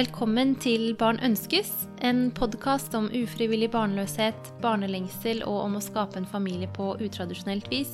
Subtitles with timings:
[0.00, 1.68] Velkommen til Barn ønskes,
[2.06, 7.90] en podkast om ufrivillig barnløshet, barnelengsel og om å skape en familie på utradisjonelt vis.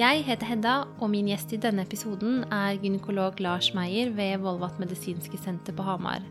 [0.00, 4.80] Jeg heter Hedda, og min gjest i denne episoden er gynekolog Lars Meyer ved Volvat
[4.80, 6.24] medisinske senter på Hamar.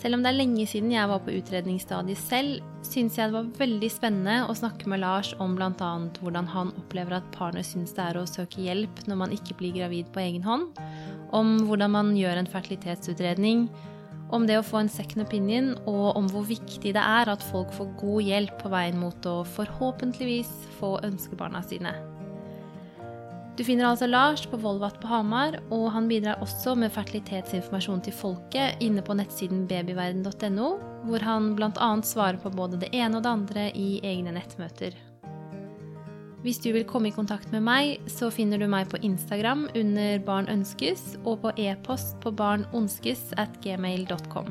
[0.00, 3.54] Selv om det er lenge siden jeg var på utredningsstadiet selv, syns jeg det var
[3.60, 5.94] veldig spennende å snakke med Lars om bl.a.
[6.22, 9.76] hvordan han opplever at partner syns det er å søke hjelp når man ikke blir
[9.82, 10.70] gravid på egen hånd,
[11.34, 13.68] om hvordan man gjør en fertilitetsutredning,
[14.32, 17.72] om det å få en second opinion, og om hvor viktig det er at folk
[17.76, 20.50] får god hjelp på veien mot å forhåpentligvis
[20.80, 21.94] få ønskebarna sine.
[23.54, 28.16] Du finner altså Lars på Volvat på Hamar, og han bidrar også med fertilitetsinformasjon til
[28.18, 30.72] folket inne på nettsiden babyverden.no,
[31.06, 31.90] hvor han bl.a.
[32.02, 34.98] svarer på både det ene og det andre i egne nettmøter.
[36.44, 40.18] Hvis du vil komme i kontakt med meg, så finner du meg på Instagram under
[40.26, 44.50] Barn ønskes, og på e-post på barnonskes at gmail.com.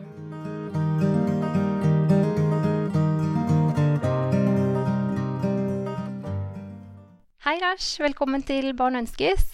[7.46, 7.94] Hei, Lars.
[8.02, 9.52] Velkommen til Barn ønskes.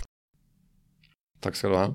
[1.44, 1.88] Takk skal du ha.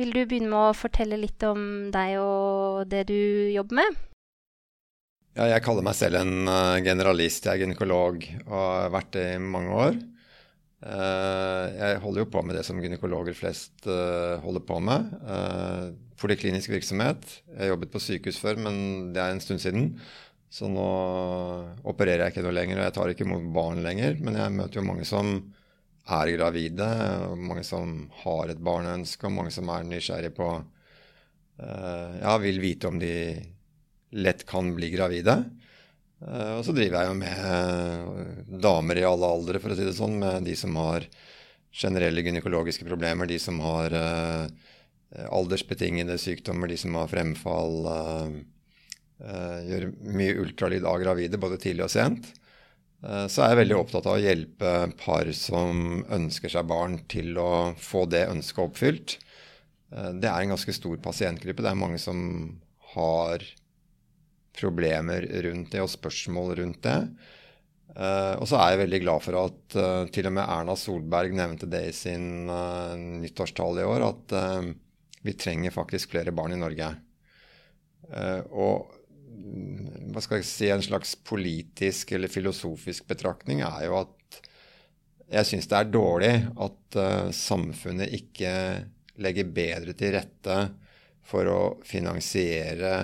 [0.00, 3.20] Vil du begynne med å fortelle litt om deg og det du
[3.52, 4.06] jobber med?
[5.38, 7.44] Ja, jeg kaller meg selv en uh, generalist.
[7.46, 9.98] Jeg er gynekolog og har vært det i mange år.
[10.82, 15.12] Uh, jeg holder jo på med det som gynekologer flest uh, holder på med.
[16.18, 17.22] Poliklinisk virksomhet.
[17.46, 18.80] Jeg har jobbet på sykehus før, men
[19.14, 19.86] det er en stund siden.
[20.50, 20.88] Så nå
[21.86, 24.18] opererer jeg ikke noe lenger, og jeg tar ikke imot barn lenger.
[24.18, 25.30] Men jeg møter jo mange som
[26.10, 26.90] er gravide,
[27.30, 30.50] og mange som har et barneønske, og mange som er nysgjerrige på
[31.60, 33.14] Ja, vil vite om de
[34.10, 35.44] lett kan bli gravide.
[36.20, 39.86] Eh, og så driver jeg jo med eh, damer i alle aldre, for å si
[39.86, 41.06] det sånn, med de som har
[41.70, 44.48] generelle gynekologiske problemer, de som har uh,
[45.30, 47.76] aldersbetingede sykdommer, de som har fremfall.
[49.68, 52.32] Gjør mye ultralyd av gravide, både tidlig og sent.
[53.00, 57.70] så er jeg veldig opptatt av å hjelpe par som ønsker seg barn, til å
[57.78, 59.16] få det ønsket oppfylt.
[59.92, 61.62] det er en ganske stor pasientgruppe.
[61.62, 62.18] Det er mange som
[62.96, 63.46] har
[64.56, 66.98] problemer rundt det og spørsmål rundt det.
[67.90, 71.34] Uh, og så er jeg veldig glad for at uh, til og med Erna Solberg
[71.34, 74.34] nevnte det i sin uh, nyttårstale i år, at
[75.26, 76.86] vi trenger faktisk flere barn i Norge.
[78.56, 78.94] og
[80.10, 84.38] hva skal jeg si, en slags politisk eller filosofisk betraktning er jo at
[85.30, 86.32] jeg syns det er dårlig
[86.64, 86.98] at
[87.36, 88.52] samfunnet ikke
[89.20, 90.56] legger bedre til rette
[91.20, 92.94] for å finansiere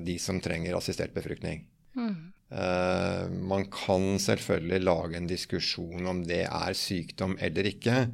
[0.00, 1.66] de som trenger assistert befruktning.
[1.98, 2.32] Mm.
[2.50, 8.08] Uh, man kan selvfølgelig lage en diskusjon om det er sykdom eller ikke,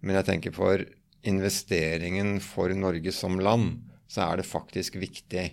[0.00, 0.84] men jeg tenker for
[1.26, 5.48] investeringen for Norge som land, så er det faktisk viktig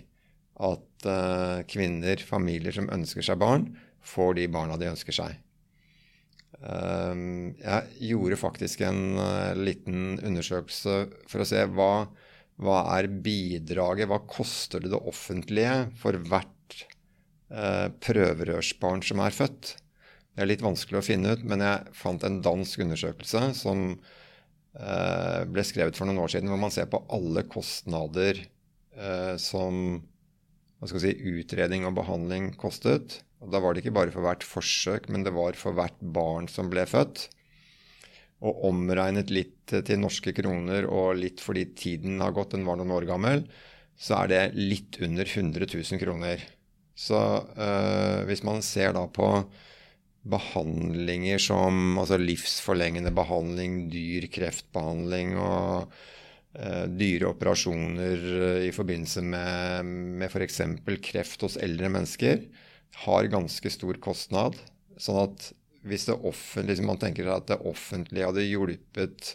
[0.68, 3.72] at uh, kvinner, familier som ønsker seg barn,
[4.06, 5.44] får de barna de ønsker seg.
[6.58, 9.20] Jeg gjorde faktisk en
[9.60, 10.94] liten undersøkelse
[11.30, 12.08] for å se hva
[12.58, 16.80] hva er bidraget, hva koster det det offentlige for hvert
[17.54, 19.76] eh, prøverørsbarn som er født?
[20.34, 25.40] Det er litt vanskelig å finne ut, men jeg fant en dansk undersøkelse som eh,
[25.50, 30.00] ble skrevet for noen år siden, hvor man ser på alle kostnader eh, som
[30.82, 33.20] si, utredning og behandling kostet.
[33.38, 36.50] Og da var det ikke bare for hvert forsøk, men det var for hvert barn
[36.50, 37.28] som ble født
[38.38, 42.94] og omregnet litt til norske kroner og litt fordi tiden har gått, den var noen
[42.94, 43.42] år gammel,
[43.98, 46.44] så er det litt under 100 000 kroner.
[46.98, 49.26] Så øh, hvis man ser da på
[50.28, 55.92] behandlinger som altså livsforlengende behandling, dyr kreftbehandling og
[56.58, 58.24] øh, dyre operasjoner
[58.66, 60.62] i forbindelse med, med f.eks.
[61.10, 62.42] kreft hos eldre mennesker,
[63.04, 64.58] har ganske stor kostnad.
[64.98, 65.52] Sånn at
[65.88, 69.34] hvis det offentlige, liksom man tenker at det offentlige hadde hjulpet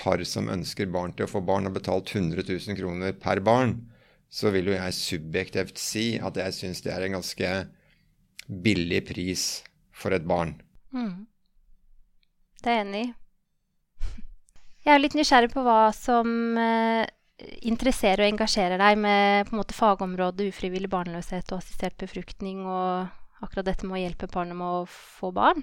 [0.00, 3.76] par som ønsker barn til å få barn, og betalt 100 000 kroner per barn,
[4.30, 7.52] så vil jo jeg subjektivt si at jeg syns det er en ganske
[8.46, 9.46] billig pris
[9.92, 10.54] for et barn.
[10.94, 11.26] Mm.
[12.62, 13.08] Det er jeg enig i.
[14.86, 17.04] Jeg er litt nysgjerrig på hva som eh,
[17.68, 23.10] interesserer og engasjerer deg med på en måte fagområdet ufrivillig barnløshet og assistert befruktning og
[23.44, 25.62] akkurat dette med å hjelpe parene med å få barn?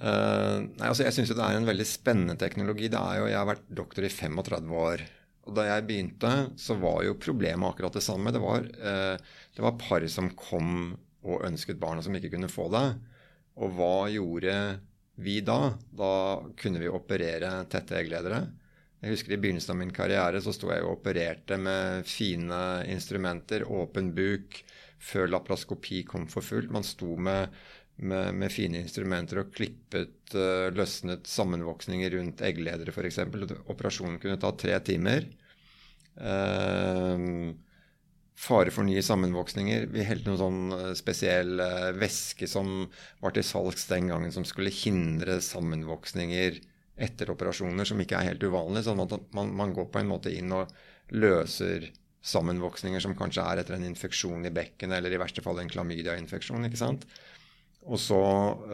[0.00, 2.88] Uh, nei, altså Jeg syns det er en veldig spennende teknologi.
[2.92, 5.04] Det er jo, Jeg har vært doktor i 35 år.
[5.48, 8.32] Og Da jeg begynte, så var jo problemet akkurat det samme.
[8.32, 9.16] Det var, uh,
[9.56, 12.86] det var par som kom og ønsket barn, og som ikke kunne få det.
[13.60, 14.54] Og hva gjorde
[15.20, 15.74] vi da?
[15.92, 16.14] Da
[16.56, 18.40] kunne vi operere tette eggledere.
[19.00, 22.60] Jeg husker I begynnelsen av min karriere så sto jeg og opererte med fine
[22.92, 24.60] instrumenter, åpen buk,
[25.00, 26.72] før laparoskopi kom for fullt.
[26.74, 27.54] Man sto med,
[28.00, 33.22] med, med fine instrumenter og klippet, uh, løsnet sammenvoksninger rundt eggledere f.eks.
[33.72, 35.26] Operasjonen kunne ta tre timer.
[36.20, 37.50] Uh,
[38.40, 39.88] fare for nye sammenvoksninger.
[39.92, 42.86] Vi helte noen sånn spesiell uh, væske som
[43.20, 46.60] var til salgs den gangen, som skulle hindre sammenvoksninger
[47.00, 48.84] etter operasjoner, som ikke er helt uvanlig.
[48.84, 50.72] sånn at man, man, går på en måte inn og
[51.16, 51.88] løser
[52.20, 56.66] sammenvoksninger som kanskje er etter en infeksjon i bekkenet, eller i verste fall en klamydia-infeksjon.
[56.68, 57.06] ikke sant?
[57.88, 58.20] Og så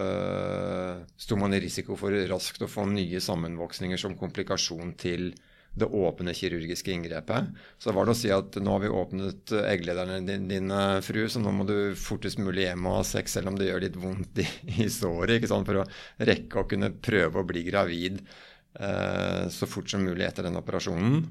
[0.02, 5.30] øh, sto man i risiko for raskt å få nye sammenvoksninger som komplikasjon til
[5.76, 7.52] det åpne kirurgiske inngrepet.
[7.78, 11.42] Så var det å si at nå har vi åpnet egglederne dine, din, fru, så
[11.42, 14.40] nå må du fortest mulig hjem og ha sex, selv om det gjør litt vondt
[14.42, 14.46] i,
[14.80, 15.68] i såret, ikke sant?
[15.68, 15.88] for å
[16.32, 21.26] rekke å kunne prøve å bli gravid øh, så fort som mulig etter den operasjonen.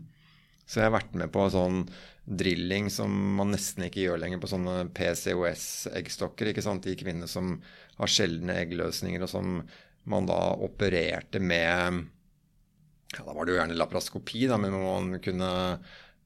[0.66, 1.84] Så jeg har vært med på sånn
[2.26, 6.50] drilling som man nesten ikke gjør lenger på sånne PCOS-eggstokker.
[6.50, 6.86] ikke sant?
[6.86, 7.60] De kvinner som
[8.00, 9.60] har sjeldne eggløsninger, og som
[10.10, 12.02] man da opererte med
[13.16, 15.52] ja, Da var det jo gjerne laparoskopi, da, men man kunne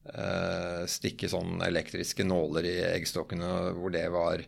[0.08, 4.42] eh, stikke sånn elektriske nåler i eggstokkene hvor det var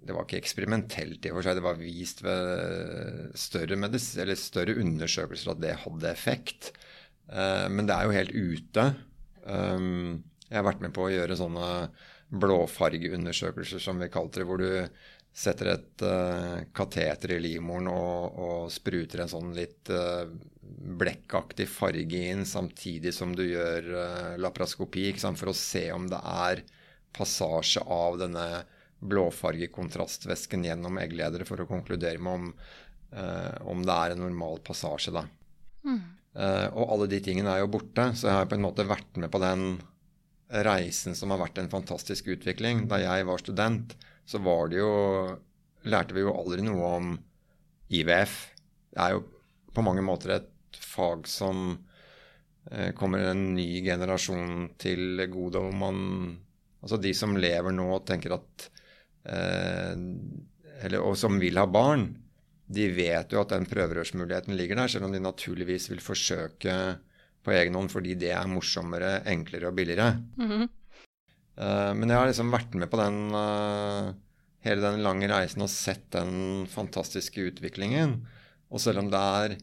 [0.00, 4.06] det var ikke eksperimentelt i og for seg, det var vist ved større, medis,
[4.40, 6.70] større undersøkelser at det hadde effekt.
[7.28, 8.86] Eh, men det er jo helt ute.
[9.50, 11.70] Um, jeg har vært med på å gjøre sånne
[12.30, 14.70] blåfargeundersøkelser, som vi kalte det, hvor du
[15.32, 20.26] setter et uh, kateter i livmoren og, og, spruter en sånn litt uh,
[21.00, 26.64] blekkaktig farge inn samtidig som du gjør uh, laparoskopi, for å se om det er
[27.16, 28.46] passasje av denne
[29.00, 32.50] blåfargekontrastvæsken gjennom eggledere, for å konkludere med om,
[33.72, 35.14] om det er en normal passasje.
[35.14, 35.22] da.
[35.88, 36.19] Mm.
[36.30, 39.18] Uh, og alle de tingene er jo borte, så jeg har på en måte vært
[39.18, 39.80] med på den
[40.50, 42.86] reisen som har vært en fantastisk utvikling.
[42.90, 43.94] Da jeg var student,
[44.26, 44.92] så var det jo
[45.90, 47.12] lærte vi jo aldri noe om
[47.90, 48.34] IVF.
[48.90, 49.22] Det er jo
[49.74, 51.72] på mange måter et fag som
[52.70, 55.62] eh, kommer en ny generasjon til gode.
[55.62, 55.98] Og man
[56.80, 58.62] Altså de som lever nå og tenker at
[59.28, 59.90] eh,
[60.80, 62.06] eller, Og som vil ha barn,
[62.70, 66.74] de vet jo at den prøverørsmuligheten ligger der, selv om de naturligvis vil forsøke
[67.44, 70.20] på egen hånd fordi det er morsommere, enklere og billigere.
[70.36, 70.68] Mm -hmm.
[71.58, 74.14] uh, men jeg har liksom vært med på den uh,
[74.64, 78.26] hele den lange reisen og sett den fantastiske utviklingen.
[78.70, 79.56] Og selv om det er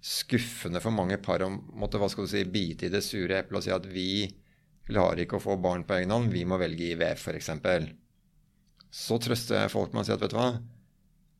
[0.00, 3.58] skuffende for mange par å måtte hva skal du si, bite i det sure eplet
[3.58, 4.30] og si at vi
[4.88, 7.50] klarer ikke å få barn på egen hånd, vi må velge IVF f.eks.
[8.90, 10.54] Så trøster jeg folk med å si at vet du hva,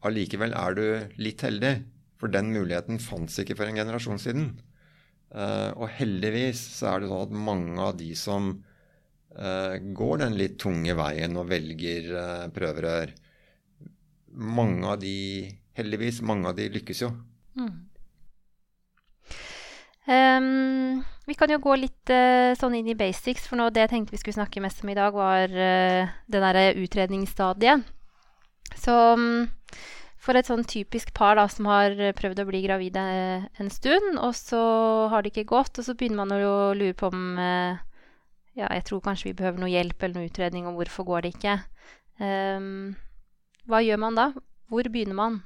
[0.07, 0.85] allikevel er du
[1.21, 1.75] litt heldig,
[2.21, 4.51] for den muligheten fantes ikke for en generasjon siden.
[5.31, 10.37] Uh, og heldigvis så er det sånn at mange av de som uh, går den
[10.41, 13.15] litt tunge veien og velger uh, prøverør,
[14.31, 15.17] mange av de
[15.81, 17.09] Heldigvis, mange av de lykkes jo.
[17.57, 17.71] Mm.
[20.11, 20.99] Um,
[21.29, 24.17] vi kan jo gå litt uh, sånn inn i basics, for nå det jeg tenkte
[24.17, 27.87] vi skulle snakke mest om i dag, var uh, det derre utredningsstadiet.
[28.79, 29.49] Så um,
[30.21, 34.19] for et sånn typisk par da, som har prøvd å bli gravide uh, en stund,
[34.21, 34.63] og så
[35.13, 37.39] har det ikke gått, og så begynner man å lure på om
[38.59, 41.37] Ja, jeg tror kanskje vi behøver noe hjelp eller noe utredning, og hvorfor går det
[41.37, 41.55] ikke?
[42.21, 42.97] Um,
[43.71, 44.27] hva gjør man da?
[44.71, 45.41] Hvor begynner man?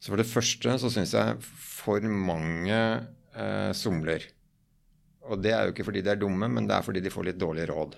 [0.00, 4.26] Så For det første så syns jeg for mange eh, somler.
[5.26, 7.30] Og det er jo ikke fordi de er dumme, men det er fordi de får
[7.30, 7.96] litt dårlig råd.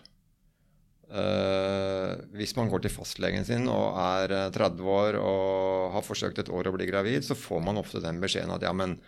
[1.09, 6.43] Uh, hvis man går til fastlegen sin og er 30 eh, år og har forsøkt
[6.43, 8.99] et år å bli gravid, så får man ofte den beskjeden at ja, men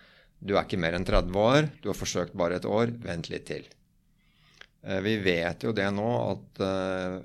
[0.41, 3.45] du er ikke mer enn 30 år, du har forsøkt bare et år, vent litt
[3.51, 3.69] til.
[4.81, 7.21] Uh, vi vet jo det nå at uh,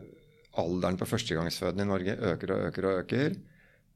[0.60, 3.40] alderen på førstegangsfødende i Norge øker og øker og øker.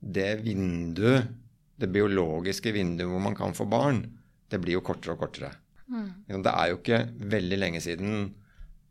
[0.01, 1.29] Det vinduet,
[1.77, 4.07] det biologiske vinduet hvor man kan få barn,
[4.49, 5.53] det blir jo kortere og kortere.
[5.93, 6.41] Mm.
[6.41, 7.07] Det er jo ikke
[7.37, 8.31] veldig lenge siden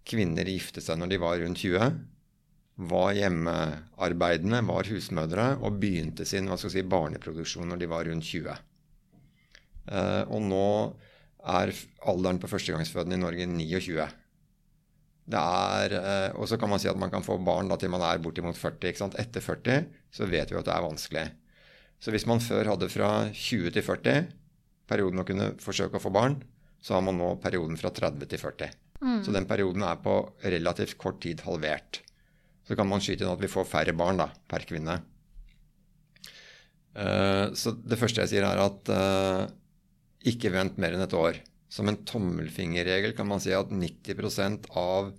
[0.07, 1.99] kvinner gifte seg når de var rundt 20.
[2.89, 8.55] Var hjemmearbeidende, var husmødre og begynte sin si, barneproduksjon når de var rundt 20.
[9.89, 10.65] Eh, og nå
[11.49, 11.73] er
[12.07, 14.07] alderen på førstegangsfødende i Norge 29.
[15.29, 17.91] Det er, eh, og så kan man si at man kan få barn da, til
[17.93, 19.11] man er bortimot 40.
[19.19, 21.27] Etter 40 så vet vi at det er vanskelig.
[21.99, 24.29] Så hvis man før hadde fra 20 til 40
[24.89, 26.39] perioden å kunne forsøke å få barn,
[26.81, 28.71] så har man nå perioden fra 30 til 40.
[28.99, 29.21] Mm.
[29.23, 32.01] Så den perioden er på relativt kort tid halvert.
[32.67, 34.99] Så kan man skyte inn at vi får færre barn da, per kvinne.
[36.99, 39.45] Uh, så det første jeg sier, er at uh,
[40.27, 41.39] ikke vent mer enn et år.
[41.69, 45.11] som en tommelfingerregel kan man si at 90% av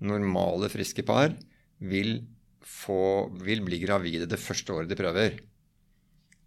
[0.00, 1.34] normale, friske par
[1.76, 2.22] vil,
[2.64, 5.36] få, vil bli gravide det første året de prøver.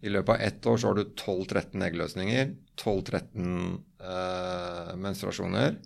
[0.04, 2.50] I løpet av ett år så har du 12-13 eggløsninger,
[2.82, 5.78] 12-13 eh, menstruasjoner.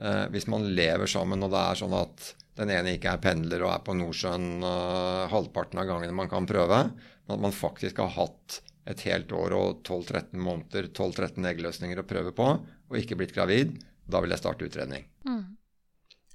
[0.00, 3.64] Eh, hvis man lever sammen og det er sånn at den ene ikke er pendler
[3.64, 8.00] og er på Nordsjøen eh, halvparten av gangene man kan prøve, men at man faktisk
[8.02, 13.18] har hatt et helt år og 12-13 måneder, 12-13 eggløsninger å prøve på, og ikke
[13.20, 13.76] blitt gravid,
[14.10, 15.06] da vil jeg starte utredning.
[15.28, 15.58] Mm.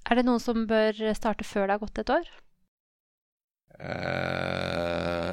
[0.08, 2.30] Er det noen som bør starte før det har gått et år?
[3.78, 5.32] Eh,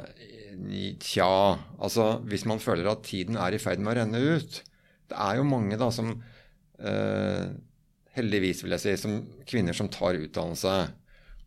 [1.00, 1.30] tja,
[1.78, 4.58] altså hvis man føler at tiden er i ferd med å renne ut
[5.08, 6.10] Det er jo mange da som
[6.76, 7.54] eh,
[8.14, 9.18] Heldigvis, vil jeg si, som
[9.48, 10.74] kvinner som tar utdannelse.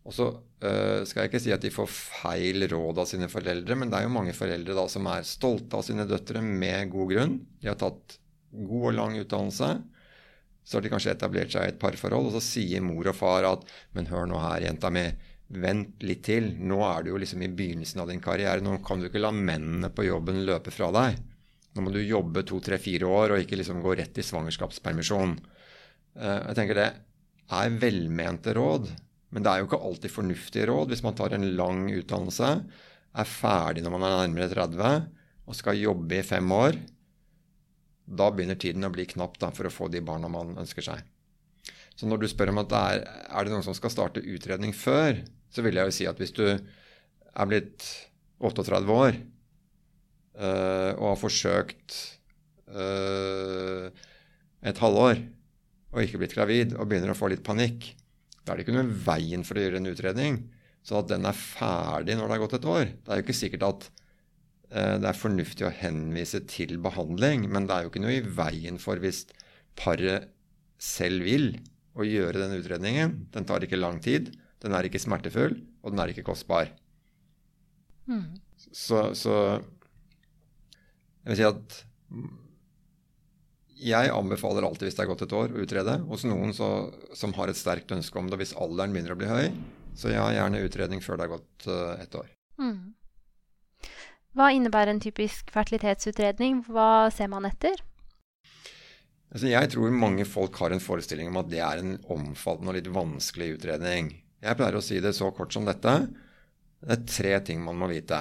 [0.08, 3.76] Og så uh, skal jeg ikke si at de får feil råd av sine foreldre,
[3.76, 7.12] men det er jo mange foreldre da som er stolte av sine døtre med god
[7.12, 7.38] grunn.
[7.60, 8.18] De har tatt
[8.52, 9.70] god og lang utdannelse.
[10.68, 13.46] Så har de kanskje etablert seg i et parforhold, og så sier mor og far
[13.48, 13.64] at
[13.96, 15.06] Men hør nå her, jenta mi.
[15.48, 16.50] Vent litt til.
[16.60, 18.60] Nå er du jo liksom i begynnelsen av din karriere.
[18.60, 21.16] Nå kan du ikke la mennene på jobben løpe fra deg.
[21.72, 25.38] Nå må du jobbe to, tre, fire år og ikke liksom gå rett i svangerskapspermisjon.
[26.18, 26.88] Uh, jeg tenker det
[27.48, 28.90] er velmente råd,
[29.32, 30.92] men det er jo ikke alltid fornuftige råd.
[30.92, 32.52] Hvis man tar en lang utdannelse,
[33.18, 34.90] er ferdig når man er nærmere 30
[35.48, 36.76] og skal jobbe i fem år,
[38.08, 41.00] da begynner tiden å bli knapp da, for å få de barna man ønsker seg.
[41.96, 43.00] Så når du spør om at det er,
[43.32, 45.18] er det noen som skal starte utredning før,
[45.50, 47.86] så vil jeg jo si at hvis du er blitt
[48.44, 51.96] 38 år øh, og har forsøkt
[52.70, 53.88] øh,
[54.68, 55.24] et halvår
[55.98, 57.90] og ikke blitt gravid og begynner å få litt panikk,
[58.44, 60.40] da er det ikke noe veien for å gjøre en utredning.
[60.86, 62.92] Så at den er ferdig når det har gått et år.
[62.94, 63.88] Det er jo ikke sikkert at
[64.68, 68.24] Eh, det er fornuftig å henvise til behandling, men det er jo ikke noe i
[68.24, 69.24] veien for hvis
[69.78, 70.28] paret
[70.82, 71.54] selv vil
[71.98, 73.16] å gjøre den utredningen.
[73.32, 76.74] Den tar ikke lang tid, den er ikke smertefull, og den er ikke kostbar.
[78.08, 78.36] Mm.
[78.58, 79.34] Så, så,
[81.24, 81.80] jeg vil si at
[83.78, 85.96] jeg anbefaler alltid, hvis det er gått et år, å utrede.
[86.10, 86.68] Hos noen så,
[87.16, 89.50] som har et sterkt ønske om det hvis alderen begynner å bli høy.
[89.98, 92.30] Så ja, gjerne utredning før det er gått uh, et år.
[92.62, 92.94] Mm.
[94.38, 96.62] Hva innebærer en typisk fertilitetsutredning?
[96.68, 97.80] Hva ser man etter?
[99.28, 102.78] Altså, jeg tror mange folk har en forestilling om at det er en omfattende og
[102.78, 104.12] litt vanskelig utredning.
[104.44, 105.94] Jeg pleier å si det så kort som dette.
[106.78, 108.20] Det er tre ting man må vite.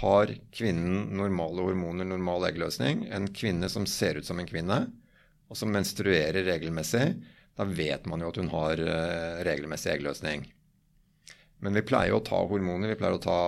[0.00, 3.06] Har kvinnen normale hormoner, normal eggløsning?
[3.14, 4.80] En kvinne som ser ut som en kvinne,
[5.46, 7.06] og som menstruerer regelmessig,
[7.56, 10.44] da vet man jo at hun har uh, regelmessig eggløsning.
[11.64, 12.92] Men vi pleier å ta hormoner.
[12.92, 13.40] Vi pleier å ta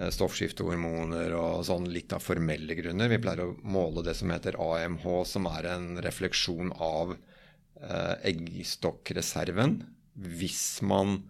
[0.00, 3.10] Eh, stoffskiftehormoner og sånn litt av formelle grunner.
[3.10, 9.80] Vi pleier å måle det som heter AMH, som er en refleksjon av eh, eggstokkreserven.
[10.14, 11.28] Hvis man eh,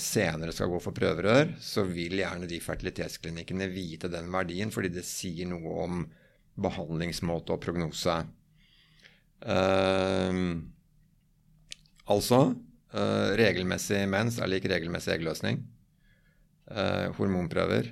[0.00, 5.04] senere skal gå for prøverør, så vil gjerne de fertilitetsklinikkene vite den verdien, fordi det
[5.06, 6.00] sier noe om
[6.54, 8.16] behandlingsmåte og prognose.
[9.44, 10.56] Uh,
[12.08, 15.62] altså uh, regelmessig mens er lik regelmessig eggløsning.
[16.70, 17.90] Uh, hormonprøver,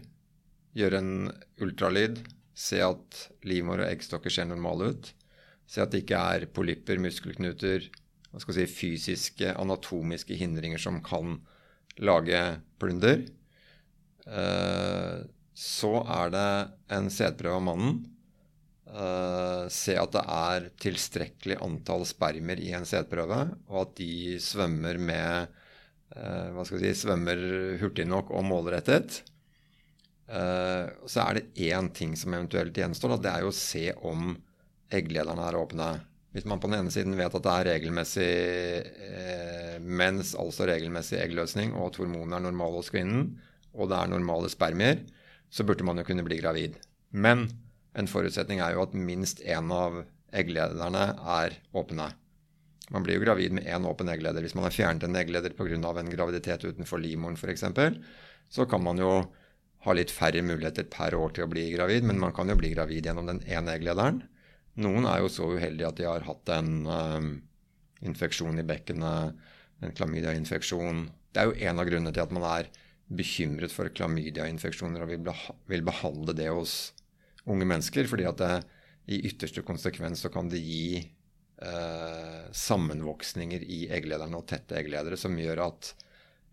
[0.79, 1.17] gjøre en
[1.61, 2.23] ultralyd,
[2.57, 5.11] se at livmor og eggstokker ser normale ut,
[5.69, 7.91] se at det ikke er polypper, muskelknuter,
[8.33, 11.43] hva skal si, fysiske, anatomiske hindringer som kan
[12.01, 12.41] lage
[12.81, 13.25] plunder.
[14.27, 15.19] Eh,
[15.53, 16.49] så er det
[16.97, 18.01] en sædprøve av mannen.
[18.93, 23.39] Uh, se at det er tilstrekkelig antall spermer i en sædprøve,
[23.71, 25.55] og at de svømmer med
[26.13, 27.43] Eh, hva skal jeg si, svømmer
[27.81, 29.23] hurtig nok og målrettet.
[30.29, 33.17] Eh, så er det én ting som eventuelt gjenstår.
[33.23, 34.35] Det er jo å se om
[34.93, 35.89] egglederne er åpne.
[36.33, 38.29] Hvis man på den ene siden vet at det er regelmessig
[38.89, 43.35] eh, mens, altså regelmessig eggløsning, og at hormonene er normale hos kvinnen,
[43.77, 45.03] og det er normale spermier,
[45.53, 46.79] så burde man jo kunne bli gravid.
[47.13, 47.51] Men
[47.99, 50.01] en forutsetning er jo at minst én av
[50.33, 51.05] egglederne
[51.37, 52.09] er åpne.
[52.93, 54.45] Man blir jo gravid med én åpen eggleder.
[54.45, 55.77] Hvis man har fjernet en eggleder pga.
[55.77, 57.65] en graviditet utenfor livmoren f.eks.,
[58.49, 59.13] så kan man jo
[59.85, 62.73] ha litt færre muligheter per år til å bli gravid, men man kan jo bli
[62.75, 64.23] gravid gjennom den ene egglederen.
[64.81, 67.33] Noen er jo så uheldige at de har hatt en um,
[68.01, 69.37] infeksjon i bekkenet,
[69.83, 71.05] en klamydiainfeksjon.
[71.33, 72.71] Det er jo en av grunnene til at man er
[73.13, 75.33] bekymret for klamydiainfeksjoner og vil,
[75.69, 76.77] vil behandle det hos
[77.51, 78.53] unge mennesker, fordi at det,
[79.13, 85.35] i ytterste konsekvens så kan det gi eh, sammenvoksninger i egglederne og tette eggledere som
[85.39, 85.93] gjør at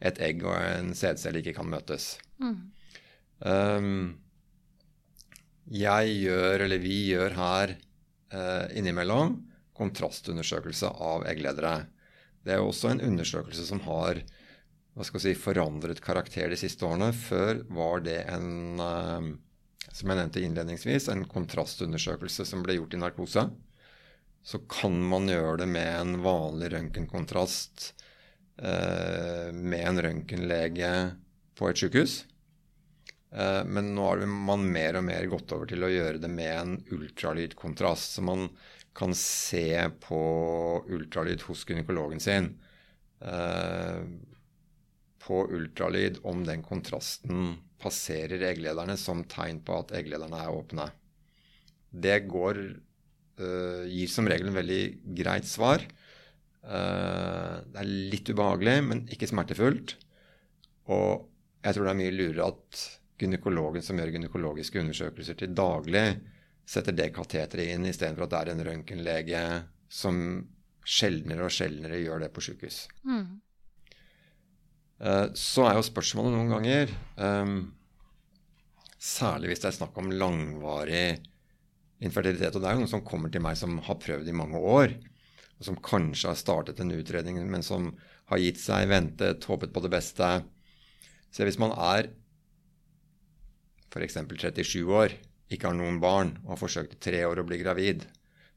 [0.10, 2.16] et egg og en sædcelle ikke kan møtes.
[2.42, 2.58] Mm.
[3.40, 4.02] Um,
[5.70, 7.76] jeg gjør, eller vi gjør her,
[8.30, 9.38] innimellom
[9.80, 11.88] kontrastundersøkelse av eggledere.
[12.44, 14.22] Det er også en undersøkelse som har
[15.06, 17.12] si, forandret karakter de siste årene.
[17.16, 19.30] Før var det en, eh,
[19.92, 23.50] som jeg nevnte innledningsvis, en kontrastundersøkelse som ble gjort i narkose.
[24.44, 27.94] Så kan man gjøre det med en vanlig røntgenkontrast
[28.60, 30.92] eh, med en røntgenlege
[31.60, 32.24] på et sykehus.
[33.32, 36.54] Eh, men nå har man mer og mer gått over til å gjøre det med
[36.56, 38.18] en ultralydkontrast.
[38.18, 38.48] Så man
[38.98, 40.22] kan se på
[40.90, 42.52] ultralyd hos gynekologen sin
[43.22, 44.02] eh,
[45.24, 50.90] på ultralyd om den kontrasten passerer egglederne som tegn på at egglederne er åpne.
[51.90, 52.58] Det går,
[53.40, 54.82] uh, gir som regel en veldig
[55.18, 55.86] greit svar.
[56.60, 59.96] Det er litt ubehagelig, men ikke smertefullt.
[60.92, 61.24] Og
[61.64, 62.84] jeg tror det er mye lurere at
[63.20, 66.06] gynekologen som gjør gynekologiske undersøkelser til daglig,
[66.70, 69.44] setter det kateteret inn istedenfor at det er en røntgenlege
[69.90, 70.20] som
[70.86, 72.84] sjeldnere og sjeldnere gjør det på sykehus.
[73.06, 73.40] Mm.
[75.00, 77.60] Eh, så er jo spørsmålet noen ganger, um,
[79.00, 81.20] særlig hvis det er snakk om langvarig
[82.04, 84.60] infertilitet Og det er jo noen som kommer til meg som har prøvd i mange
[84.60, 84.94] år,
[85.60, 87.90] og som kanskje har startet en utredning, men som
[88.32, 90.30] har gitt seg, ventet, håpet på det beste.
[91.36, 92.08] Så hvis man er
[93.90, 94.18] f.eks.
[94.30, 95.16] 37 år,
[95.50, 98.06] ikke har noen barn og har forsøkt i tre år å bli gravid,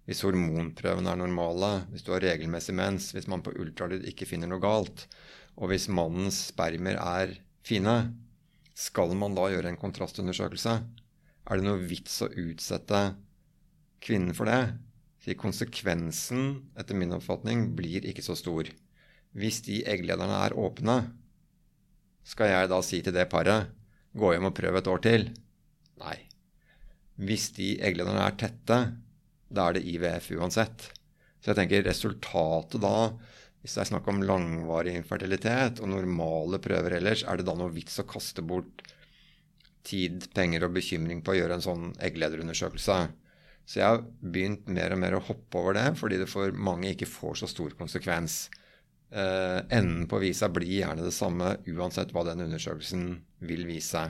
[0.08, 4.50] hvis hormonprøvene er normale, hvis du har regelmessig mens, hvis man på ultralyd ikke finner
[4.50, 5.06] noe galt,
[5.54, 7.96] og hvis mannens spermer er fine,
[8.74, 10.78] skal man da gjøre en kontrastundersøkelse?
[11.42, 13.02] Er det noe vits å utsette
[14.02, 14.74] kvinnen for det?
[15.22, 18.66] Så konsekvensen, etter min oppfatning, blir ikke så stor.
[19.38, 20.96] Hvis de egglederne er åpne,
[22.26, 23.70] skal jeg da si til det paret
[24.12, 25.28] gå hjem og prøv et år til?
[26.02, 26.16] Nei.
[27.22, 28.78] Hvis de egglederne er tette,
[29.52, 30.88] da er det IVF uansett.
[31.42, 33.12] Så jeg tenker resultatet da
[33.62, 37.70] hvis det er snakk om langvarig infertilitet og normale prøver ellers, er det da noe
[37.70, 38.82] vits å kaste bort
[39.86, 42.96] tid, penger og bekymring på å gjøre en sånn egglederundersøkelse?
[43.62, 46.90] Så jeg har begynt mer og mer å hoppe over det, fordi det for mange
[46.90, 48.48] ikke får så stor konsekvens.
[49.12, 54.06] Eh, enden på visa blir gjerne det samme uansett hva den undersøkelsen vil vise.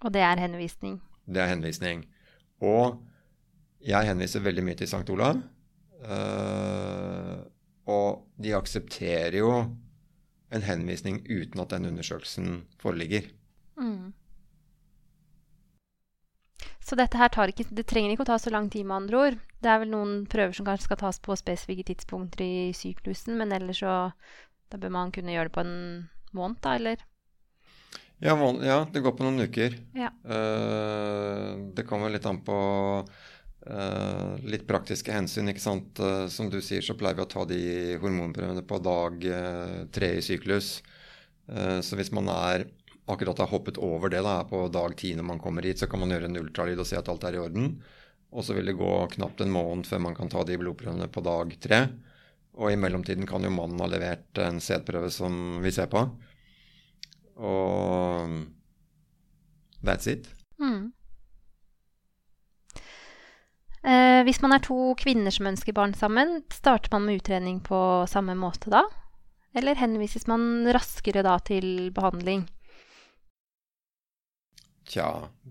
[0.00, 1.02] Og det er henvisning?
[1.28, 2.06] Det er henvisning.
[2.64, 3.02] Og
[3.84, 5.04] jeg henviser veldig mye til St.
[5.12, 5.42] Olav.
[6.00, 7.34] Eh,
[7.92, 9.50] og de aksepterer jo
[10.54, 13.28] en henvisning uten at den undersøkelsen foreligger.
[13.76, 14.14] Mm.
[16.86, 19.18] Så dette her tar ikke, det trenger ikke å ta så lang tid, med andre
[19.18, 19.38] ord.
[19.58, 23.54] Det er vel noen prøver som kanskje skal tas på spesifikke tidspunkter i syklusen, men
[23.56, 23.94] ellers så
[24.70, 25.76] da bør man kunne gjøre det på en
[26.36, 27.02] måned, da, eller?
[28.22, 29.74] Ja, ja det går på noen uker.
[29.98, 30.12] Ja.
[30.24, 32.60] Uh, det kommer litt an på
[33.66, 35.48] Uh, litt praktiske hensyn.
[35.50, 35.98] ikke sant?
[35.98, 39.26] Uh, som du sier, så pleier vi å ta de hormonprøvene på dag
[39.90, 40.76] tre i syklus.
[41.46, 42.68] så hvis man er
[43.06, 46.02] akkurat har hoppet over det, da, på dag ti når man kommer hit, så kan
[46.02, 47.76] man gjøre en ultralyd og se at alt er i orden.
[48.34, 51.22] Og så vil det gå knapt en måned før man kan ta de blodprøvene på
[51.24, 51.80] dag tre.
[52.56, 56.02] Og i mellomtiden kan jo mannen ha levert en sædprøve som vi ser på.
[57.36, 58.36] Og
[59.84, 60.28] that's it.
[60.58, 60.92] Mm.
[63.86, 67.78] Eh, hvis man er to kvinner som ønsker barn sammen, starter man med utredning på
[68.10, 68.82] samme måte da?
[69.56, 72.48] Eller henvises man raskere da til behandling?
[74.86, 75.06] Tja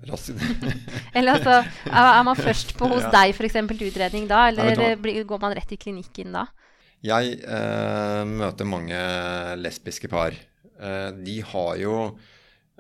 [1.18, 1.56] Eller altså,
[1.90, 3.12] er man først på hos ja.
[3.18, 3.58] deg f.eks.
[3.72, 4.96] til utredning da, eller
[5.28, 6.46] går man rett i klinikken da?
[7.06, 9.02] Jeg eh, møter mange
[9.60, 10.34] lesbiske par.
[10.80, 11.98] Eh, de har jo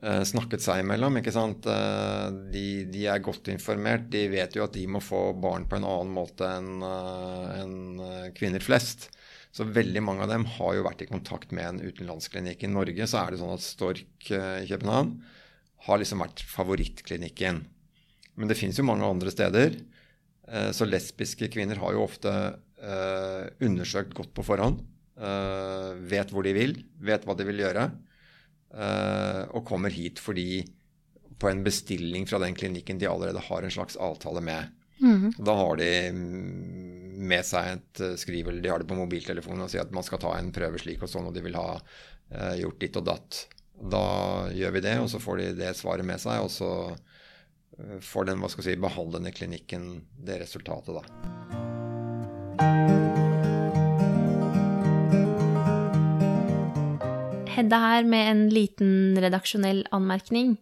[0.05, 1.17] Eh, snakket seg imellom.
[1.17, 1.65] ikke sant?
[1.71, 4.09] Eh, de, de, er godt informert.
[4.11, 8.33] De vet jo at de må få barn på en annen måte enn eh, en
[8.37, 9.09] kvinner flest.
[9.55, 12.65] Så veldig mange av dem har jo vært i kontakt med en utenlandsklinikk.
[12.67, 15.15] I Norge så er det sånn at Stork i København
[15.85, 17.61] har liksom vært favorittklinikken.
[18.35, 19.77] Men det fins jo mange andre steder.
[20.75, 22.31] Så lesbiske kvinner har jo ofte
[23.63, 24.81] undersøkt godt på forhånd.
[26.09, 27.85] Vet hvor de vil, vet hva de vil gjøre.
[28.75, 30.59] Eh, og kommer hit fordi
[31.39, 34.73] på en bestilling fra den klinikken de allerede har en slags avtale med.
[34.99, 35.31] Mm.
[35.37, 39.71] Da har de med seg et eh, skriv, eller de har det på mobiltelefonen og
[39.71, 41.79] sier at man skal ta en prøve slik og sånn, og de vil ha
[42.57, 43.35] gjort ditt og datt.
[43.81, 47.97] Da gjør vi det, og så får de det svaret med seg, og så uh,
[48.01, 49.89] får den hva skal si, behandlende klinikken
[50.25, 51.03] det resultatet, da.
[57.55, 60.57] Hedda her med en liten redaksjonell anmerkning.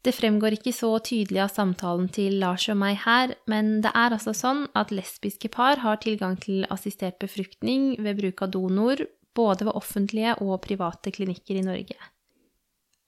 [0.00, 4.16] Det fremgår ikke så tydelig av samtalen til Lars og meg her, men det er
[4.16, 9.04] altså sånn at lesbiske par har tilgang til assistert befruktning ved bruk av donor,
[9.36, 11.98] både ved offentlige og private klinikker i Norge.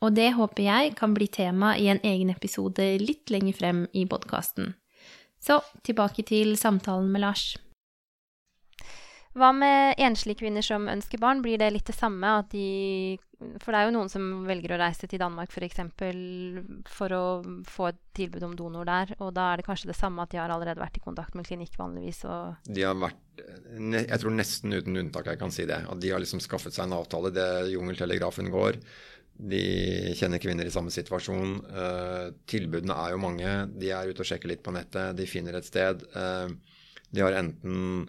[0.02, 4.02] Og det håper jeg kan bli tema i en egen episode litt lenger frem i
[4.10, 4.74] podkasten.
[5.42, 7.52] Så tilbake til samtalen med Lars.
[9.32, 11.40] Hva med enslige kvinner som ønsker barn?
[11.44, 12.34] Blir det litt det samme?
[12.42, 13.16] At de,
[13.62, 15.80] for det er jo noen som velger å reise til Danmark f.eks.
[15.96, 16.18] For,
[16.98, 17.22] for å
[17.64, 19.14] få et tilbud om donor der.
[19.24, 21.48] Og da er det kanskje det samme at de har allerede vært i kontakt med
[21.48, 22.26] klinikk vanligvis.
[22.68, 23.24] de har vært,
[23.80, 25.80] jeg tror nesten uten unntak jeg kan si det.
[25.88, 27.32] At de har liksom skaffet seg en avtale.
[27.32, 28.82] Det jungeltelegrafen går.
[29.32, 29.62] De
[30.18, 31.56] kjenner kvinner i samme situasjon.
[31.72, 33.54] Uh, tilbudene er jo mange.
[33.80, 35.16] De er ute og sjekker litt på nettet.
[35.18, 36.04] De finner et sted.
[36.14, 36.52] Uh,
[37.12, 38.08] de har enten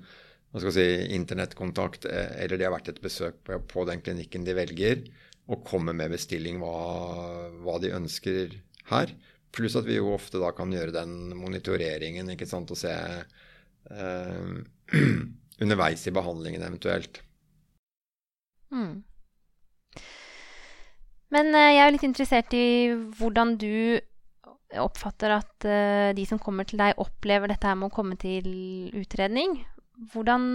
[0.71, 5.03] si, internettkontakt, eh, eller de har vært et besøk på, på den klinikken de velger,
[5.51, 8.55] og kommer med bestilling hva, hva, de ønsker
[8.91, 9.11] her.
[9.53, 14.53] Pluss at vi jo ofte da kan gjøre den monitoreringen ikke sant, og se eh,
[15.63, 17.19] underveis i behandlingen eventuelt.
[18.73, 19.03] Mm.
[21.33, 22.65] Men eh, jeg er litt interessert i
[23.17, 23.99] hvordan du
[24.81, 28.47] oppfatter at uh, de som kommer til deg, opplever dette her med å komme til
[28.97, 29.59] utredning.
[30.13, 30.45] Hvordan,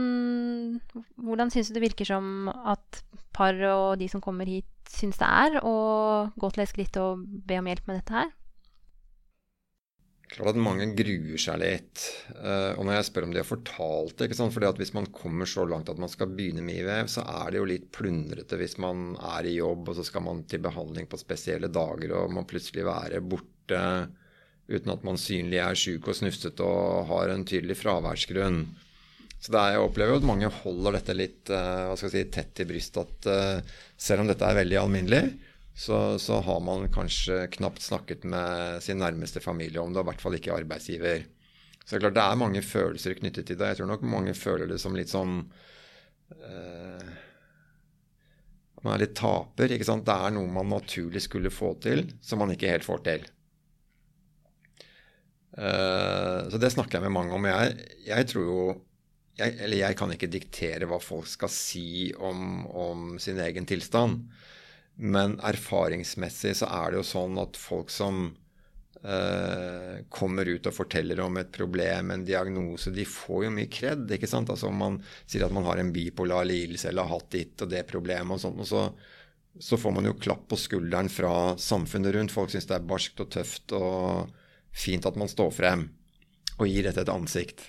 [1.23, 3.03] hvordan syns du det virker som at
[3.37, 5.77] par og de som kommer hit, syns det er å
[6.35, 8.33] gå til et skritt og be om hjelp med dette her?
[10.29, 12.03] Klart at mange gruer seg litt.
[12.37, 14.29] Uh, og når jeg spør om de har fortalt det?
[14.37, 17.53] Fordi at Hvis man kommer så langt at man skal begynne med IVF, så er
[17.53, 21.09] det jo litt plundrete hvis man er i jobb og så skal man til behandling
[21.09, 23.83] på spesielle dager og man plutselig være borte
[24.69, 28.67] uten at man synlig er syk og snufsete og har en tydelig fraværsgrunn.
[29.39, 33.07] Så er, jeg opplever jo at mange holder dette litt uh, si, tett i brystet.
[33.07, 35.23] At uh, selv om dette er veldig alminnelig,
[35.79, 40.11] så, så, har man kanskje knapt snakket med sin nærmeste familie om det, og i
[40.11, 41.23] hvert fall ikke arbeidsgiver.
[41.85, 43.71] Så det er klart det er mange følelser knyttet til det.
[43.71, 45.39] Jeg tror nok mange føler det som litt sånn
[46.35, 47.07] uh,
[48.83, 49.73] Man er litt taper.
[49.73, 50.05] ikke sant?
[50.07, 53.31] Det er noe man naturlig skulle få til, som man ikke helt får til.
[55.55, 57.49] Uh, så det snakker jeg med mange om.
[57.49, 58.61] Jeg, jeg tror jo
[59.39, 64.27] jeg, eller jeg kan ikke diktere hva folk skal si om, om, sin egen tilstand.
[64.99, 68.33] Men erfaringsmessig så er det jo sånn at folk som
[69.05, 74.09] eh, kommer ut og forteller om et problem, en diagnose, de får jo mye kred.
[74.11, 74.51] ikke sant?
[74.51, 77.71] Altså Om man sier at man har en bipolar lidelse eller har hatt ditt og
[77.71, 78.83] det problemet og sånt, og så,
[79.55, 82.35] så får man jo klapp på skulderen fra samfunnet rundt.
[82.35, 84.35] Folk syns det er barskt og tøft og
[84.75, 85.89] fint at man står frem
[86.59, 87.69] og gir dette et ansikt.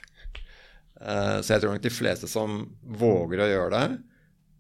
[1.00, 4.02] Eh, så jeg tror nok de fleste som våger å gjøre det,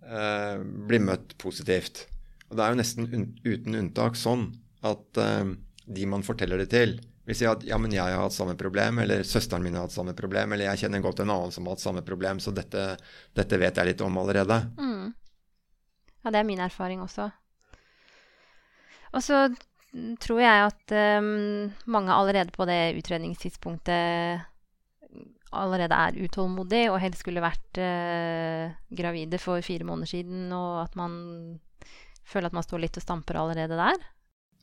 [0.05, 2.05] eh, blir møtt positivt.
[2.49, 3.09] Og det er jo nesten
[3.45, 4.49] uten unntak sånn
[4.85, 5.53] at eh,
[5.89, 6.97] de man forteller det til,
[7.29, 9.93] vil si at ja, men jeg har hatt samme problem, eller søsteren min har hatt
[9.93, 12.95] samme problem, eller jeg kjenner godt en annen som har hatt samme problem, så dette,
[13.37, 14.57] dette vet jeg litt om allerede.
[14.79, 15.11] Mm.
[16.23, 17.29] Ja, det er min erfaring også.
[19.13, 19.45] Og så
[20.21, 24.45] tror jeg at um, mange allerede på det utredningstidspunktet
[25.49, 30.97] allerede er utålmodig og helst skulle vært uh, gravide for fire måneder siden, og at
[30.97, 31.13] man
[32.29, 34.03] føler at man står litt og stamper allerede der?